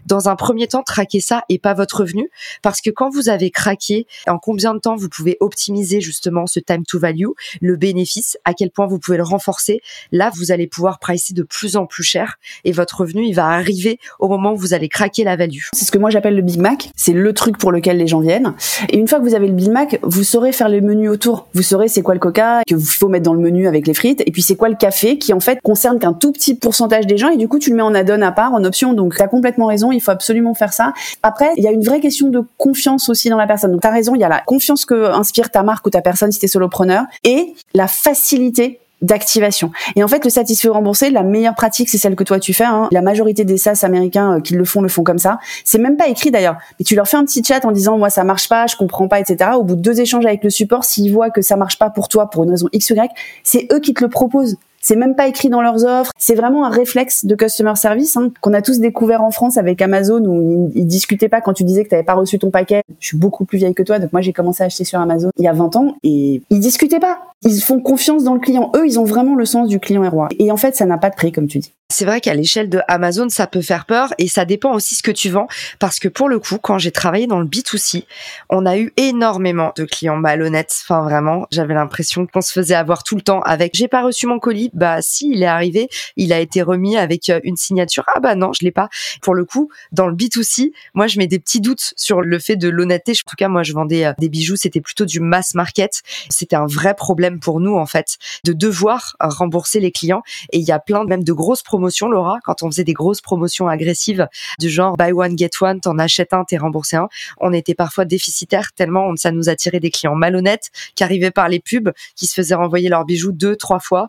Dans 0.07 0.29
un 0.29 0.37
premier 0.37 0.67
temps, 0.67 0.83
traquer 0.83 1.21
ça 1.21 1.45
et 1.49 1.59
pas 1.59 1.75
votre 1.75 2.01
revenu, 2.01 2.31
parce 2.63 2.81
que 2.81 2.91
quand 2.91 3.11
vous 3.11 3.29
avez 3.29 3.51
craqué, 3.51 4.07
en 4.27 4.39
combien 4.39 4.75
de 4.75 4.79
temps 4.79 4.97
vous 4.97 5.09
pouvez 5.09 5.37
optimiser 5.41 6.01
justement 6.01 6.47
ce 6.47 6.61
time 6.61 6.85
to 6.85 6.99
value, 6.99 7.29
le 7.61 7.77
bénéfice, 7.77 8.39
à 8.45 8.55
quel 8.55 8.71
point 8.71 8.87
vous 8.87 8.99
pouvez 8.99 9.17
le 9.17 9.23
renforcer, 9.23 9.81
là, 10.13 10.31
vous 10.37 10.53
allez 10.53 10.67
pouvoir 10.67 10.99
pricer 10.99 11.35
de 11.35 11.43
plus 11.43 11.77
en 11.77 11.87
plus 11.87 12.03
cher 12.03 12.37
et 12.65 12.73
votre 12.73 13.01
revenu, 13.01 13.25
il 13.27 13.35
va 13.35 13.47
arriver 13.47 13.99
au 14.19 14.29
moment 14.29 14.53
où 14.53 14.57
vous 14.57 14.75
allez 14.75 14.89
craquer 14.89 15.25
la 15.25 15.37
value. 15.37 15.63
C'est 15.73 15.85
ce 15.85 15.93
que 15.93 15.99
moi 15.99 16.11
j'appelle 16.11 16.37
le 16.37 16.43
Big 16.43 16.59
Mac. 16.59 16.91
C'est 16.97 17.13
le 17.13 17.33
truc 17.33 17.59
pour 17.59 17.73
lequel 17.73 17.99
les 17.99 18.07
gens 18.07 18.21
viennent. 18.21 18.55
Une 18.99 19.09
fois 19.09 19.19
que 19.19 19.25
vous 19.25 19.35
avez 19.35 19.49
le 19.49 19.55
Bill 19.55 19.73
Mac, 19.73 19.99
vous 20.03 20.25
saurez 20.25 20.53
faire 20.53 20.69
le 20.69 20.81
menu 20.81 21.09
autour. 21.09 21.47
Vous 21.55 21.63
saurez 21.63 21.89
c'est 21.89 22.03
quoi 22.03 22.15
le 22.15 22.21
coca 22.21 22.63
que 22.67 22.75
vous 22.75 22.87
faut 22.87 23.09
mettre 23.09 23.25
dans 23.25 23.35
le 23.35 23.41
menu 23.41 23.67
avec 23.67 23.87
les 23.87 23.95
frites, 23.95 24.23
et 24.27 24.31
puis 24.31 24.43
c'est 24.43 24.57
quoi 24.57 24.69
le 24.69 24.77
café 24.77 25.19
qui 25.19 25.33
en 25.33 25.41
fait 25.41 25.59
concerne 25.63 25.99
qu'un 25.99 26.13
tout 26.13 26.33
petit 26.33 26.55
pourcentage 26.55 27.07
des 27.07 27.17
gens, 27.17 27.29
et 27.29 27.37
du 27.37 27.49
coup 27.49 27.59
tu 27.59 27.71
le 27.71 27.77
mets 27.77 27.83
en 27.83 27.95
add-on 27.95 28.23
à 28.23 28.33
part, 28.33 28.53
en 28.55 28.65
option. 28.65 28.93
Donc 28.93 29.17
t'as 29.17 29.29
complètement 29.29 29.67
raison, 29.67 29.93
il 29.93 30.01
faut 30.01 30.11
absolument 30.11 30.55
faire 30.55 30.73
ça. 30.73 30.93
Après, 31.23 31.51
il 31.57 31.65
y 31.65 31.69
a 31.69 31.73
une 31.73 31.85
vraie 31.85 32.01
question 32.01 32.29
de 32.29 32.43
confiance 32.57 33.09
aussi 33.09 33.29
dans 33.29 33.37
la 33.37 33.47
personne. 33.47 33.73
Donc 33.73 33.81
t'as 33.81 33.91
raison, 33.91 34.15
il 34.15 34.21
y 34.21 34.25
a 34.25 34.29
la 34.29 34.41
confiance 34.41 34.85
que 34.85 35.11
inspire 35.13 35.51
ta 35.51 35.63
marque 35.63 35.87
ou 35.87 35.91
ta 35.91 36.01
personne 36.01 36.33
si 36.33 36.39
t'es 36.39 36.49
solopreneur, 36.49 37.05
et 37.25 37.55
la 37.75 37.89
facilité 37.89 38.81
d'activation. 39.05 39.71
Et 39.97 40.03
en 40.03 40.09
fait, 40.09 40.25
le 40.25 40.31
satisfait 40.31 40.69
remboursé, 40.69 41.11
la 41.11 41.23
meilleure 41.23 41.55
pratique, 41.55 41.89
c'est 41.89 41.99
celle 41.99 42.17
que 42.17 42.25
toi 42.25 42.41
tu 42.41 42.53
fais. 42.53 42.65
Hein. 42.65 42.89
La 42.91 43.03
majorité 43.03 43.45
des 43.45 43.59
SaaS 43.59 43.81
américains 43.83 44.37
euh, 44.37 44.41
qui 44.41 44.55
le 44.55 44.65
font 44.65 44.81
le 44.81 44.89
font 44.89 45.03
comme 45.03 45.19
ça. 45.19 45.39
C'est 45.65 45.79
même 45.79 45.97
pas 45.97 46.09
écrit 46.09 46.31
d'ailleurs, 46.31 46.57
mais 46.79 46.85
tu 46.85 46.95
leur 46.95 47.07
fais 47.07 47.17
un 47.17 47.25
petit 47.25 47.43
chat 47.45 47.65
en 47.65 47.73
disant 47.73 47.99
moi 47.99 48.11
ça 48.11 48.25
marche 48.25 48.49
pas, 48.49 48.67
je 48.67 48.77
comprends 48.77 49.09
pas, 49.09 49.21
etc. 49.21 49.51
Au 49.55 49.63
bout 49.63 49.77
de 49.77 49.81
deux 49.81 50.01
échanges 50.01 50.27
avec 50.27 50.43
le 50.43 50.51
support, 50.51 50.85
s'ils 50.85 51.13
voient 51.13 51.31
que 51.31 51.43
ça 51.43 51.57
marche 51.57 51.79
pas 51.79 51.91
pour 51.91 52.09
toi 52.09 52.31
pour 52.31 52.45
une 52.45 52.51
raison 52.51 52.69
X 52.73 52.91
Y, 52.91 53.11
c'est 53.43 53.69
eux 53.73 53.81
qui 53.81 53.95
te 53.95 54.03
le 54.03 54.09
proposent. 54.09 54.57
C'est 54.85 54.97
même 54.97 55.17
pas 55.17 55.27
écrit 55.29 55.49
dans 55.49 55.63
leurs 55.63 55.83
offres. 55.87 56.13
C'est 56.19 56.35
vraiment 56.35 56.67
un 56.67 56.69
réflexe 56.69 57.25
de 57.25 57.35
customer 57.35 57.75
service 57.75 58.19
hein, 58.19 58.31
qu'on 58.43 58.53
a 58.53 58.61
tous 58.61 58.81
découvert 58.81 59.23
en 59.23 59.31
France 59.31 59.57
avec 59.57 59.81
Amazon 59.81 60.23
où 60.27 60.71
ils, 60.75 60.87
discutaient 60.87 61.31
pas 61.31 61.41
quand 61.41 61.55
tu 61.55 61.65
disais 61.65 61.85
que 61.85 61.89
tu 61.89 61.95
n'avais 61.95 62.05
pas 62.05 62.13
reçu 62.13 62.39
ton 62.39 62.51
paquet. 62.51 62.83
Je 63.01 63.07
suis 63.07 63.17
beaucoup 63.17 63.47
plus 63.47 63.57
vieille 63.57 63.73
que 63.73 63.83
toi, 63.83 63.99
donc 63.99 64.13
moi 64.13 64.21
j'ai 64.21 64.35
commencé 64.35 64.63
à 64.63 64.67
acheter 64.67 64.85
sur 64.85 65.01
Amazon 65.01 65.31
il 65.39 65.45
y 65.45 65.49
a 65.49 65.55
20 65.55 65.75
ans 65.77 65.97
et 66.03 66.43
ils 66.51 66.61
discutaient 66.61 67.01
pas. 67.01 67.19
Ils 67.47 67.61
font 67.61 67.81
confiance 67.81 68.25
dans 68.25 68.35
le 68.35 68.41
client. 68.41 68.71
Eux, 68.75 68.87
ils 68.87 68.99
ont 68.99 69.05
vraiment 69.05 69.35
le 69.35 69.45
sens 69.45 69.69
du 69.69 69.79
client 69.79 70.03
et 70.05 70.09
roi. 70.09 70.29
Et 70.39 70.51
en 70.51 70.57
fait, 70.57 70.77
ça 70.77 70.87
n'a 70.87 70.97
pas 70.97 71.11
de 71.11 71.15
prix, 71.15 71.31
comme 71.31 71.47
tu 71.47 71.59
dis. 71.59 71.73
C'est 71.91 72.07
vrai 72.07 72.21
qu'à 72.23 72.35
l'échelle 72.35 72.71
de 72.71 72.81
Amazon, 72.89 73.29
ça 73.29 73.47
peut 73.47 73.61
faire 73.61 73.85
peur 73.85 74.15
et 74.19 74.27
ça 74.27 74.47
dépend 74.47 74.73
aussi 74.73 74.95
ce 74.95 75.03
que 75.03 75.11
tu 75.11 75.29
vends. 75.29 75.47
Parce 75.79 75.99
que 75.99 76.09
pour 76.09 76.31
le 76.31 76.39
coup, 76.39 76.57
quand 76.61 76.79
j'ai 76.79 76.91
travaillé 76.91 77.27
dans 77.27 77.39
le 77.39 77.47
B2C, 77.47 78.05
on 78.49 78.65
a 78.65 78.79
eu 78.79 78.93
énormément 78.97 79.73
de 79.77 79.85
clients 79.85 80.17
malhonnêtes. 80.17 80.75
Enfin, 80.83 81.03
vraiment, 81.03 81.47
j'avais 81.53 81.75
l'impression 81.75 82.27
qu'on 82.27 82.41
se 82.41 82.53
faisait 82.53 82.75
avoir 82.75 83.05
tout 83.05 83.17
le 83.17 83.21
temps 83.21 83.41
avec 83.43 83.75
j'ai 83.75 83.87
pas 83.87 84.03
reçu 84.03 84.27
mon 84.27 84.39
colis. 84.39 84.71
Bah, 84.75 85.03
si, 85.03 85.31
il 85.31 85.43
est 85.43 85.47
arrivé, 85.47 85.89
il 86.17 86.33
a 86.33 86.41
été 86.41 86.63
remis 86.63 86.97
avec 86.97 87.29
euh, 87.31 87.41
une 87.45 87.57
signature. 87.57 88.05
Ah 88.15 88.21
bah 88.21 88.35
non, 88.35 88.53
je 88.53 88.65
l'ai 88.65 88.71
pas. 88.71 88.89
Pour 89.23 89.35
le 89.35 89.45
coup, 89.45 89.71
dans 89.93 90.07
le 90.07 90.15
B2C, 90.15 90.73
moi, 90.95 91.07
je 91.07 91.19
mets 91.19 91.27
des 91.27 91.39
petits 91.39 91.61
doutes 91.61 91.95
sur 91.97 92.21
le 92.21 92.39
fait 92.39 92.57
de 92.57 92.69
l'honnêteté. 92.69 93.13
En 93.13 93.31
tout 93.31 93.37
cas, 93.37 93.49
moi, 93.49 93.63
je 93.63 93.73
vendais 93.73 94.07
euh, 94.07 94.13
des 94.19 94.29
bijoux. 94.29 94.57
C'était 94.57 94.81
plutôt 94.81 95.05
du 95.05 95.21
mass 95.21 95.55
market. 95.55 96.03
C'était 96.29 96.57
un 96.57 96.67
vrai 96.67 96.95
problème 96.95 97.41
pour 97.41 97.61
nous, 97.61 97.77
en 97.77 97.87
fait, 97.87 98.19
de 98.45 98.53
devoir 98.53 99.17
rembourser 99.21 99.81
les 99.81 99.93
clients. 99.93 100.23
Et 100.53 100.59
il 100.59 100.65
y 100.65 100.73
a 100.73 100.79
plein 100.79 101.05
même 101.05 101.25
de 101.25 101.33
grosses 101.33 101.63
promotions, 101.63 102.09
Laura, 102.09 102.39
quand 102.45 102.63
on 102.63 102.71
faisait 102.71 102.85
des 102.85 102.93
grosses 102.93 103.21
promotions 103.21 103.69
agressives 103.69 104.29
du 104.59 104.69
genre 104.69 104.97
buy 104.97 105.13
one 105.13 105.37
get 105.37 105.51
one, 105.61 105.81
t'en 105.81 105.99
achètes 105.99 106.33
un, 106.33 106.45
t'es 106.45 106.57
remboursé 106.57 106.97
un. 106.97 107.09
On 107.39 107.53
était 107.53 107.75
parfois 107.75 108.05
déficitaire 108.05 108.73
tellement 108.73 109.15
ça 109.17 109.33
nous 109.33 109.49
attirait 109.49 109.81
des 109.81 109.91
clients 109.91 110.15
malhonnêtes 110.15 110.71
qui 110.95 111.05
arrivaient 111.05 111.31
par 111.31 111.49
les 111.49 111.61
pubs, 111.61 111.91
qui 112.17 112.27
se 112.27 112.35
faisaient 112.35 112.55
renvoyer 112.55 112.89
leurs 112.89 113.05
bijoux 113.05 113.33
deux, 113.33 113.57
trois 113.57 113.81
fois. 113.81 114.09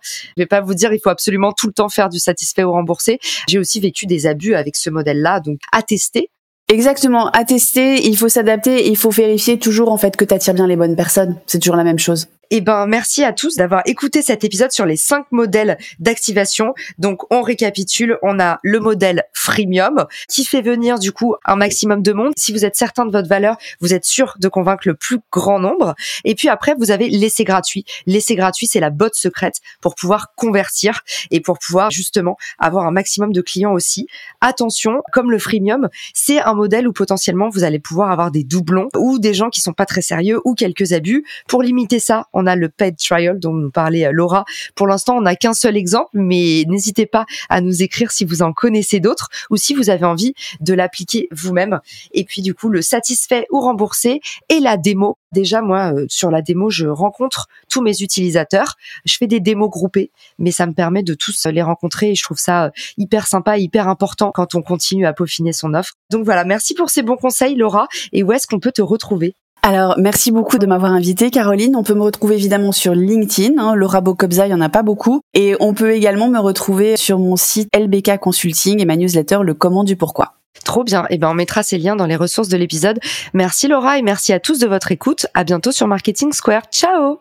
Vous 0.61 0.73
dire, 0.73 0.93
il 0.93 0.99
faut 0.99 1.09
absolument 1.09 1.51
tout 1.51 1.67
le 1.67 1.73
temps 1.73 1.89
faire 1.89 2.09
du 2.09 2.19
satisfait 2.19 2.63
ou 2.63 2.71
remboursé. 2.71 3.19
J'ai 3.47 3.59
aussi 3.59 3.79
vécu 3.79 4.05
des 4.05 4.27
abus 4.27 4.55
avec 4.55 4.75
ce 4.75 4.89
modèle-là, 4.89 5.39
donc 5.39 5.59
à. 5.71 6.29
Exactement, 6.71 7.29
à 7.29 7.43
il 7.47 8.17
faut 8.17 8.27
s'adapter, 8.27 8.87
il 8.87 8.97
faut 8.97 9.11
vérifier 9.11 9.59
toujours 9.59 9.91
en 9.91 9.97
fait 9.97 10.15
que 10.15 10.25
tu 10.25 10.33
attires 10.33 10.55
bien 10.55 10.65
les 10.65 10.75
bonnes 10.75 10.95
personnes. 10.95 11.37
C'est 11.45 11.59
toujours 11.59 11.75
la 11.75 11.83
même 11.83 11.99
chose. 11.99 12.27
Eh 12.51 12.61
ben, 12.61 12.85
merci 12.85 13.23
à 13.23 13.33
tous 13.33 13.55
d'avoir 13.55 13.81
écouté 13.85 14.21
cet 14.21 14.43
épisode 14.43 14.71
sur 14.71 14.85
les 14.85 14.97
cinq 14.97 15.25
modèles 15.31 15.77
d'activation. 15.99 16.73
Donc, 16.97 17.21
on 17.31 17.41
récapitule. 17.41 18.17
On 18.21 18.39
a 18.39 18.59
le 18.61 18.79
modèle 18.79 19.23
freemium 19.33 20.05
qui 20.29 20.45
fait 20.45 20.61
venir, 20.61 20.99
du 20.99 21.11
coup, 21.11 21.35
un 21.45 21.55
maximum 21.55 22.01
de 22.03 22.13
monde. 22.13 22.33
Si 22.37 22.51
vous 22.51 22.65
êtes 22.65 22.75
certain 22.75 23.05
de 23.05 23.11
votre 23.11 23.27
valeur, 23.27 23.57
vous 23.79 23.93
êtes 23.93 24.05
sûr 24.05 24.35
de 24.39 24.47
convaincre 24.47 24.83
le 24.87 24.95
plus 24.95 25.19
grand 25.31 25.59
nombre. 25.59 25.95
Et 26.23 26.35
puis 26.35 26.49
après, 26.49 26.75
vous 26.77 26.91
avez 26.91 27.09
l'essai 27.09 27.43
gratuit. 27.43 27.85
L'essai 28.05 28.35
gratuit, 28.35 28.67
c'est 28.67 28.79
la 28.79 28.89
botte 28.89 29.15
secrète 29.15 29.55
pour 29.81 29.95
pouvoir 29.95 30.33
convertir 30.35 31.01
et 31.31 31.41
pour 31.41 31.57
pouvoir 31.59 31.89
justement 31.91 32.37
avoir 32.59 32.85
un 32.85 32.91
maximum 32.91 33.33
de 33.33 33.41
clients 33.41 33.73
aussi. 33.73 34.07
Attention, 34.41 35.01
comme 35.11 35.31
le 35.31 35.39
freemium, 35.39 35.89
c'est 36.13 36.39
un 36.39 36.53
modèle 36.53 36.87
où 36.87 36.93
potentiellement 36.93 37.49
vous 37.49 37.63
allez 37.63 37.79
pouvoir 37.79 38.11
avoir 38.11 38.31
des 38.31 38.43
doublons 38.43 38.89
ou 38.95 39.19
des 39.19 39.33
gens 39.33 39.49
qui 39.49 39.61
sont 39.61 39.73
pas 39.73 39.85
très 39.85 40.01
sérieux 40.01 40.41
ou 40.45 40.53
quelques 40.53 40.93
abus. 40.93 41.25
Pour 41.47 41.63
limiter 41.63 41.99
ça, 41.99 42.27
on 42.35 42.45
a 42.45 42.55
le 42.55 42.69
paid 42.69 42.95
trial 42.97 43.39
dont 43.39 43.53
nous 43.53 43.71
parlait 43.71 44.05
euh, 44.05 44.11
Laura. 44.11 44.45
Pour 44.75 44.85
l'instant, 44.85 45.17
on 45.17 45.21
n'a 45.21 45.35
qu'un 45.35 45.53
seul 45.53 45.75
exemple, 45.75 46.09
mais 46.13 46.65
n'hésitez 46.67 47.07
pas 47.07 47.25
à 47.49 47.61
nous 47.61 47.81
écrire 47.81 48.11
si 48.11 48.25
vous 48.25 48.43
en 48.43 48.53
connaissez 48.53 48.99
d'autres 48.99 49.29
ou 49.49 49.57
si 49.57 49.73
vous 49.73 49.89
avez 49.89 50.05
envie 50.05 50.35
de 50.59 50.73
l'appliquer 50.73 51.27
vous-même. 51.31 51.79
Et 52.11 52.25
puis 52.25 52.41
du 52.41 52.53
coup, 52.53 52.69
le 52.69 52.81
satisfait 52.81 53.47
ou 53.51 53.59
remboursé 53.59 54.21
et 54.49 54.59
la 54.59 54.77
démo. 54.77 55.17
Déjà, 55.31 55.61
moi, 55.61 55.93
euh, 55.93 56.05
sur 56.07 56.29
la 56.29 56.41
démo, 56.41 56.69
je 56.69 56.87
rencontre 56.87 57.47
tous 57.69 57.81
mes 57.81 58.01
utilisateurs. 58.01 58.75
Je 59.05 59.17
fais 59.17 59.27
des 59.27 59.39
démos 59.39 59.69
groupées, 59.69 60.11
mais 60.37 60.51
ça 60.51 60.65
me 60.65 60.73
permet 60.73 61.03
de 61.03 61.13
tous 61.13 61.45
les 61.47 61.61
rencontrer 61.61 62.11
et 62.11 62.15
je 62.15 62.23
trouve 62.23 62.37
ça 62.37 62.65
euh, 62.65 62.69
hyper 62.97 63.27
sympa, 63.27 63.57
hyper 63.57 63.87
important 63.87 64.31
quand 64.31 64.55
on 64.55 64.61
continue 64.61 65.05
à 65.05 65.13
peaufiner 65.13 65.53
son 65.53 65.73
offre. 65.73 65.93
Donc 66.09 66.25
voilà, 66.25 66.43
merci 66.43 66.73
pour 66.73 66.89
ces 66.89 67.01
bons 67.01 67.17
conseils, 67.17 67.55
Laura. 67.55 67.87
Et 68.13 68.23
où 68.23 68.31
est-ce 68.31 68.47
qu'on 68.47 68.59
peut 68.59 68.71
te 68.71 68.81
retrouver? 68.81 69.35
Alors, 69.65 69.95
merci 69.97 70.31
beaucoup 70.31 70.59
de 70.59 70.67
m'avoir 70.67 70.91
invité, 70.91 71.31
Caroline. 71.31 71.75
On 71.75 71.81
peut 71.81 71.95
me 71.95 72.03
retrouver 72.03 72.35
évidemment 72.35 72.71
sur 72.71 72.93
LinkedIn. 72.93 73.57
Hein, 73.57 73.73
Laura 73.73 73.99
Bocobza, 73.99 74.45
il 74.45 74.51
y 74.51 74.53
en 74.53 74.61
a 74.61 74.69
pas 74.69 74.83
beaucoup. 74.83 75.21
Et 75.33 75.55
on 75.59 75.73
peut 75.73 75.93
également 75.93 76.27
me 76.27 76.37
retrouver 76.37 76.97
sur 76.97 77.17
mon 77.17 77.35
site 77.35 77.67
LBK 77.75 78.19
Consulting 78.19 78.79
et 78.79 78.85
ma 78.85 78.95
newsletter 78.95 79.39
Le 79.41 79.55
Comment 79.55 79.83
du 79.83 79.95
Pourquoi. 79.95 80.33
Trop 80.65 80.83
bien. 80.83 81.05
Et 81.05 81.15
eh 81.15 81.17
ben, 81.17 81.31
on 81.31 81.33
mettra 81.33 81.63
ces 81.63 81.79
liens 81.79 81.95
dans 81.95 82.05
les 82.05 82.15
ressources 82.15 82.47
de 82.47 82.57
l'épisode. 82.57 82.99
Merci 83.33 83.67
Laura 83.67 83.97
et 83.97 84.03
merci 84.03 84.33
à 84.33 84.39
tous 84.39 84.59
de 84.59 84.67
votre 84.67 84.91
écoute. 84.91 85.25
À 85.33 85.43
bientôt 85.43 85.71
sur 85.71 85.87
Marketing 85.87 86.31
Square. 86.31 86.65
Ciao! 86.71 87.17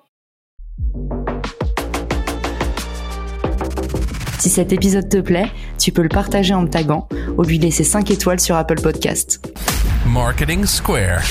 Si 4.39 4.51
cet 4.51 4.71
épisode 4.75 5.09
te 5.09 5.23
plaît, 5.23 5.51
tu 5.79 5.93
peux 5.93 6.03
le 6.03 6.11
partager 6.11 6.53
en 6.53 6.61
me 6.61 6.69
taguant 6.69 7.09
ou 7.39 7.43
lui 7.43 7.59
laisser 7.59 7.85
5 7.85 8.11
étoiles 8.11 8.41
sur 8.41 8.55
Apple 8.55 8.83
Podcast. 8.83 9.41
Marketing 10.07 10.67
Square. 10.67 11.23